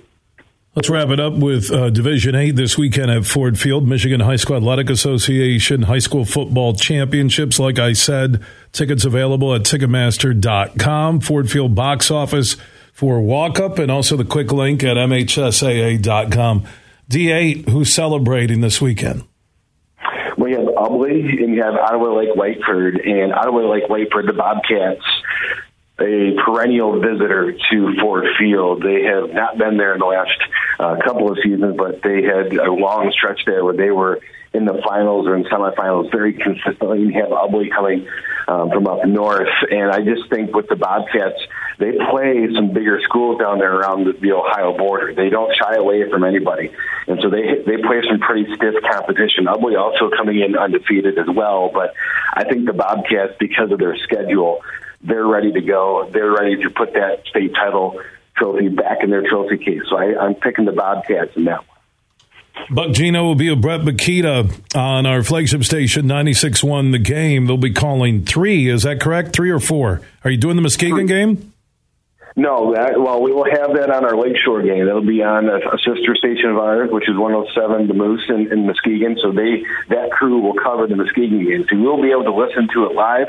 Let's 0.75 0.89
wrap 0.89 1.07
it 1.07 1.21
up 1.21 1.31
with 1.35 1.71
uh, 1.71 1.89
Division 1.89 2.35
8 2.35 2.51
this 2.51 2.77
weekend 2.77 3.09
at 3.09 3.25
Ford 3.25 3.57
Field. 3.57 3.87
Michigan 3.87 4.19
High 4.19 4.35
School 4.35 4.57
Athletic 4.57 4.89
Association 4.89 5.83
High 5.83 5.99
School 5.99 6.25
Football 6.25 6.73
Championships. 6.73 7.59
Like 7.59 7.79
I 7.79 7.93
said, 7.93 8.43
tickets 8.73 9.05
available 9.05 9.55
at 9.55 9.61
Ticketmaster.com. 9.61 11.21
Ford 11.21 11.49
Field 11.49 11.75
box 11.75 12.11
office 12.11 12.57
for 12.91 13.21
walk 13.21 13.57
up 13.57 13.79
and 13.79 13.89
also 13.89 14.17
the 14.17 14.25
quick 14.25 14.51
link 14.51 14.83
at 14.83 14.97
MHSAA.com. 14.97 16.65
D8, 17.09 17.69
who's 17.69 17.93
celebrating 17.93 18.59
this 18.59 18.81
weekend? 18.81 19.23
We 20.37 20.51
have 20.51 20.65
Ubly 20.65 21.41
and 21.41 21.55
you 21.55 21.63
have 21.63 21.75
Ottawa 21.75 22.17
Lake 22.17 22.35
Whiteford. 22.35 23.07
And 23.07 23.31
Ottawa 23.33 23.61
Lake 23.71 23.85
Whiteford, 23.85 24.27
the 24.27 24.33
Bobcats, 24.33 25.05
a 26.01 26.35
perennial 26.45 26.99
visitor 26.99 27.53
to 27.71 27.95
Ford 28.01 28.25
Field. 28.37 28.83
They 28.83 29.03
have 29.03 29.33
not 29.33 29.57
been 29.57 29.77
there 29.77 29.93
in 29.93 29.99
the 29.99 30.05
last 30.05 30.31
uh, 30.79 30.97
couple 31.03 31.31
of 31.31 31.37
seasons, 31.43 31.75
but 31.77 32.01
they 32.01 32.23
had 32.23 32.53
a 32.53 32.71
long 32.71 33.11
stretch 33.11 33.41
there 33.45 33.63
where 33.63 33.75
they 33.75 33.91
were 33.91 34.19
in 34.55 34.65
the 34.65 34.81
finals 34.87 35.27
or 35.27 35.35
in 35.35 35.43
semifinals 35.43 36.11
very 36.11 36.33
consistently. 36.33 37.01
You 37.01 37.13
have 37.13 37.29
Ubly 37.29 37.69
coming 37.69 38.07
um, 38.47 38.69
from 38.69 38.87
up 38.87 39.05
north, 39.05 39.49
and 39.69 39.91
I 39.91 40.01
just 40.01 40.29
think 40.29 40.55
with 40.55 40.67
the 40.67 40.75
Bobcats, 40.75 41.39
they 41.77 41.91
play 42.09 42.47
some 42.55 42.73
bigger 42.73 43.01
schools 43.03 43.39
down 43.39 43.59
there 43.59 43.75
around 43.75 44.05
the, 44.05 44.13
the 44.13 44.31
Ohio 44.31 44.77
border. 44.77 45.13
They 45.13 45.29
don't 45.29 45.53
shy 45.55 45.75
away 45.75 46.09
from 46.09 46.23
anybody, 46.23 46.71
and 47.07 47.19
so 47.21 47.29
they 47.29 47.63
they 47.65 47.81
play 47.81 48.01
some 48.07 48.19
pretty 48.19 48.45
stiff 48.55 48.75
competition. 48.89 49.45
Ubly 49.45 49.77
also 49.77 50.09
coming 50.15 50.39
in 50.39 50.55
undefeated 50.57 51.17
as 51.17 51.27
well, 51.27 51.69
but 51.73 51.93
I 52.33 52.45
think 52.45 52.65
the 52.65 52.73
Bobcats, 52.73 53.33
because 53.39 53.71
of 53.71 53.79
their 53.79 53.97
schedule, 53.97 54.61
they're 55.01 55.27
ready 55.27 55.51
to 55.51 55.61
go. 55.61 56.09
They're 56.11 56.31
ready 56.31 56.63
to 56.63 56.69
put 56.69 56.93
that 56.93 57.23
state 57.27 57.53
title 57.53 57.99
trophy 58.37 58.69
back 58.69 58.99
in 59.03 59.09
their 59.09 59.27
trophy 59.27 59.57
case. 59.57 59.81
So 59.89 59.97
I, 59.97 60.17
I'm 60.19 60.35
picking 60.35 60.65
the 60.65 60.71
Bobcats 60.71 61.35
in 61.35 61.45
that 61.45 61.59
one. 61.59 61.75
Buck 62.69 62.93
Geno 62.93 63.23
will 63.23 63.35
be 63.35 63.49
a 63.49 63.55
Brett 63.55 63.81
Makita 63.81 64.75
on 64.75 65.05
our 65.05 65.23
flagship 65.23 65.63
station, 65.63 66.05
96.1 66.05 66.91
The 66.91 66.99
Game. 66.99 67.45
They'll 67.45 67.57
be 67.57 67.73
calling 67.73 68.25
three. 68.25 68.69
Is 68.69 68.83
that 68.83 68.99
correct? 68.99 69.35
Three 69.35 69.51
or 69.51 69.59
four? 69.59 70.01
Are 70.23 70.31
you 70.31 70.37
doing 70.37 70.55
the 70.55 70.61
Muskegon 70.61 71.05
game? 71.05 71.53
No, 72.37 72.73
that, 72.75 72.99
well, 72.99 73.21
we 73.21 73.31
will 73.31 73.45
have 73.45 73.75
that 73.75 73.89
on 73.89 74.03
our 74.03 74.17
Lakeshore 74.17 74.61
game. 74.63 74.85
That'll 74.85 75.05
be 75.05 75.23
on 75.23 75.47
a, 75.47 75.55
a 75.55 75.77
sister 75.77 76.15
station 76.17 76.49
of 76.49 76.57
ours, 76.57 76.89
which 76.91 77.07
is 77.07 77.15
107 77.15 77.87
The 77.87 77.93
Moose 77.93 78.25
in, 78.27 78.51
in 78.51 78.67
Muskegon. 78.67 79.15
So 79.21 79.31
they 79.31 79.63
that 79.87 80.11
crew 80.11 80.41
will 80.41 80.55
cover 80.55 80.85
the 80.85 80.97
Muskegon 80.97 81.45
game. 81.45 81.65
So 81.69 81.79
we'll 81.79 82.01
be 82.01 82.11
able 82.11 82.25
to 82.25 82.35
listen 82.35 82.67
to 82.73 82.87
it 82.87 82.95
live. 82.95 83.27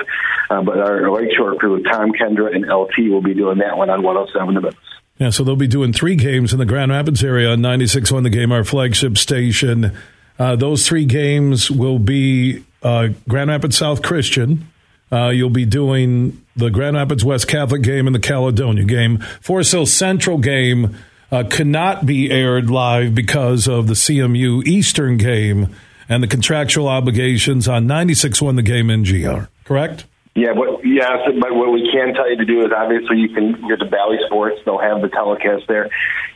Uh, 0.51 0.63
but 0.63 0.79
our, 0.79 1.07
our 1.07 1.13
Lakeshore 1.13 1.55
crew, 1.55 1.85
Tom 1.85 2.13
Kendra 2.13 2.53
and 2.53 2.67
LT, 2.67 3.11
will 3.11 3.23
be 3.23 3.35
doing 3.35 3.59
that 3.59 3.79
one 3.79 3.91
on 3.91 4.03
107 4.03 4.55
The 4.55 4.61
Moose. 4.61 4.96
Yeah, 5.19 5.31
so 5.31 5.45
they'll 5.45 5.57
be 5.57 5.67
doing 5.67 5.93
three 5.93 6.17
games 6.17 6.53
in 6.53 6.59
the 6.59 6.67
Grand 6.67 6.91
Rapids 6.91 7.25
area 7.25 7.51
on 7.51 7.61
96.1 7.61 8.23
The 8.23 8.31
Game, 8.31 8.53
our 8.53 8.65
flagship 8.65 9.17
station. 9.17 9.97
Uh, 10.39 10.57
those 10.57 10.87
three 10.87 11.07
games 11.07 11.71
will 11.71 11.99
be 11.99 12.65
uh, 12.83 13.09
Grand 13.27 13.49
Rapids 13.49 13.79
South 13.79 14.03
Christian. 14.03 14.71
Uh, 15.11 15.29
you'll 15.29 15.49
be 15.49 15.65
doing 15.65 16.45
the 16.55 16.69
Grand 16.69 16.97
Rapids 16.97 17.25
West 17.25 17.49
Catholic 17.49 17.83
game 17.83 18.07
and 18.07 18.15
the 18.15 18.21
Caledonia 18.21 18.85
game. 18.85 19.19
Forest 19.41 19.73
Hill 19.73 19.87
Central 19.87 20.37
game 20.37 20.97
uh, 21.33 21.45
cannot 21.49 22.05
be 22.05 22.31
aired 22.31 22.69
live 22.69 23.15
because 23.15 23.67
of 23.67 23.87
the 23.87 23.95
CMU 23.95 24.67
Eastern 24.67 25.17
game 25.17 25.75
and 26.09 26.23
the 26.23 26.29
contractual 26.29 26.89
obligations 26.89 27.67
on 27.67 27.87
96.1 27.87 28.57
The 28.57 28.63
Game 28.63 28.89
NGR, 28.89 29.49
correct? 29.65 30.05
Yeah, 30.37 30.53
but 30.53 30.85
yes, 30.85 31.25
but 31.41 31.55
what 31.55 31.73
we 31.73 31.91
can 31.91 32.13
tell 32.13 32.29
you 32.31 32.37
to 32.37 32.45
do 32.45 32.61
is 32.61 32.71
obviously 32.71 33.17
you 33.17 33.31
can 33.31 33.53
go 33.53 33.75
to 33.75 33.87
Bally 33.87 34.19
Sports; 34.27 34.61
they'll 34.67 34.77
have 34.79 35.01
the 35.01 35.09
telecast 35.09 35.67
there. 35.67 35.89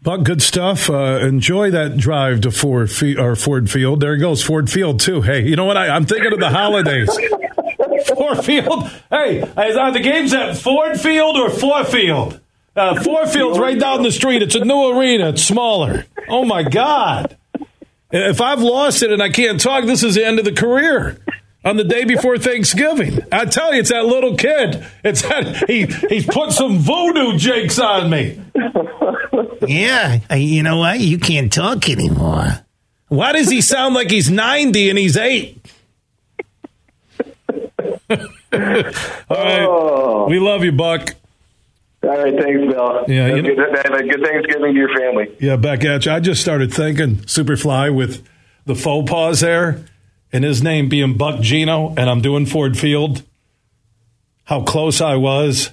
But 0.00 0.18
good 0.18 0.40
stuff. 0.40 0.88
Uh, 0.88 1.18
enjoy 1.22 1.72
that 1.72 1.96
drive 1.96 2.42
to 2.42 2.50
Ford, 2.50 2.90
or 3.18 3.34
Ford 3.34 3.68
Field. 3.68 4.00
There 4.00 4.16
goes 4.16 4.42
Ford 4.42 4.70
Field 4.70 5.00
too. 5.00 5.22
Hey, 5.22 5.42
you 5.42 5.56
know 5.56 5.64
what? 5.64 5.76
I, 5.76 5.94
am 5.96 6.06
thinking 6.06 6.32
of 6.32 6.38
the 6.38 6.50
holidays. 6.50 7.10
Ford 8.06 8.44
Field. 8.44 8.88
Hey, 9.10 9.42
are 9.42 9.92
the 9.92 10.00
games 10.00 10.32
at 10.32 10.56
Ford 10.56 11.00
Field 11.00 11.36
or 11.36 11.50
Ford 11.50 11.88
Field? 11.88 12.40
Uh, 12.76 13.00
Ford 13.02 13.28
Field's 13.28 13.58
right 13.58 13.78
down 13.78 14.02
the 14.02 14.12
street. 14.12 14.40
It's 14.40 14.54
a 14.54 14.64
new 14.64 14.96
arena. 14.96 15.30
It's 15.30 15.42
smaller. 15.42 16.06
Oh 16.28 16.44
my 16.44 16.62
God! 16.62 17.36
If 18.12 18.40
I've 18.40 18.60
lost 18.60 19.02
it 19.02 19.10
and 19.10 19.20
I 19.20 19.30
can't 19.30 19.60
talk, 19.60 19.84
this 19.84 20.04
is 20.04 20.14
the 20.14 20.24
end 20.24 20.38
of 20.38 20.44
the 20.44 20.52
career 20.52 21.18
on 21.68 21.76
the 21.76 21.84
day 21.84 22.04
before 22.04 22.38
Thanksgiving. 22.38 23.20
I 23.30 23.44
tell 23.44 23.74
you, 23.74 23.80
it's 23.80 23.90
that 23.90 24.06
little 24.06 24.36
kid. 24.36 24.86
It's 25.04 25.22
that 25.22 25.68
he 25.68 25.86
he's 26.08 26.26
put 26.26 26.52
some 26.52 26.78
voodoo 26.78 27.36
jakes 27.36 27.78
on 27.78 28.10
me. 28.10 28.40
Yeah, 29.66 30.20
you 30.34 30.62
know 30.62 30.78
what? 30.78 31.00
You 31.00 31.18
can't 31.18 31.52
talk 31.52 31.88
anymore. 31.88 32.60
Why 33.08 33.32
does 33.32 33.50
he 33.50 33.60
sound 33.60 33.94
like 33.94 34.10
he's 34.10 34.30
ninety 34.30 34.88
and 34.88 34.98
he's 34.98 35.16
eight? 35.16 35.60
All 38.10 38.16
right, 38.50 39.62
oh. 39.62 40.26
we 40.28 40.38
love 40.38 40.64
you, 40.64 40.72
Buck. 40.72 41.14
All 42.02 42.10
right, 42.10 42.32
thanks, 42.32 42.72
Bill. 42.72 43.04
Yeah, 43.08 43.26
have, 43.26 43.36
you 43.36 43.42
know- 43.42 43.54
good, 43.54 43.76
have 43.84 44.00
a 44.00 44.02
good 44.04 44.22
Thanksgiving 44.22 44.72
to 44.72 44.78
your 44.78 44.98
family. 44.98 45.36
Yeah, 45.40 45.56
back 45.56 45.84
at 45.84 46.06
you. 46.06 46.12
I 46.12 46.20
just 46.20 46.40
started 46.40 46.72
thinking 46.72 47.16
Superfly 47.16 47.94
with 47.94 48.26
the 48.64 48.74
faux 48.74 49.10
pas 49.10 49.40
there, 49.40 49.84
and 50.32 50.44
his 50.44 50.62
name 50.62 50.88
being 50.88 51.16
Buck 51.16 51.40
Geno, 51.40 51.94
and 51.96 52.10
I'm 52.10 52.20
doing 52.20 52.46
Ford 52.46 52.78
Field. 52.78 53.22
How 54.44 54.62
close 54.62 55.00
I 55.00 55.16
was 55.16 55.70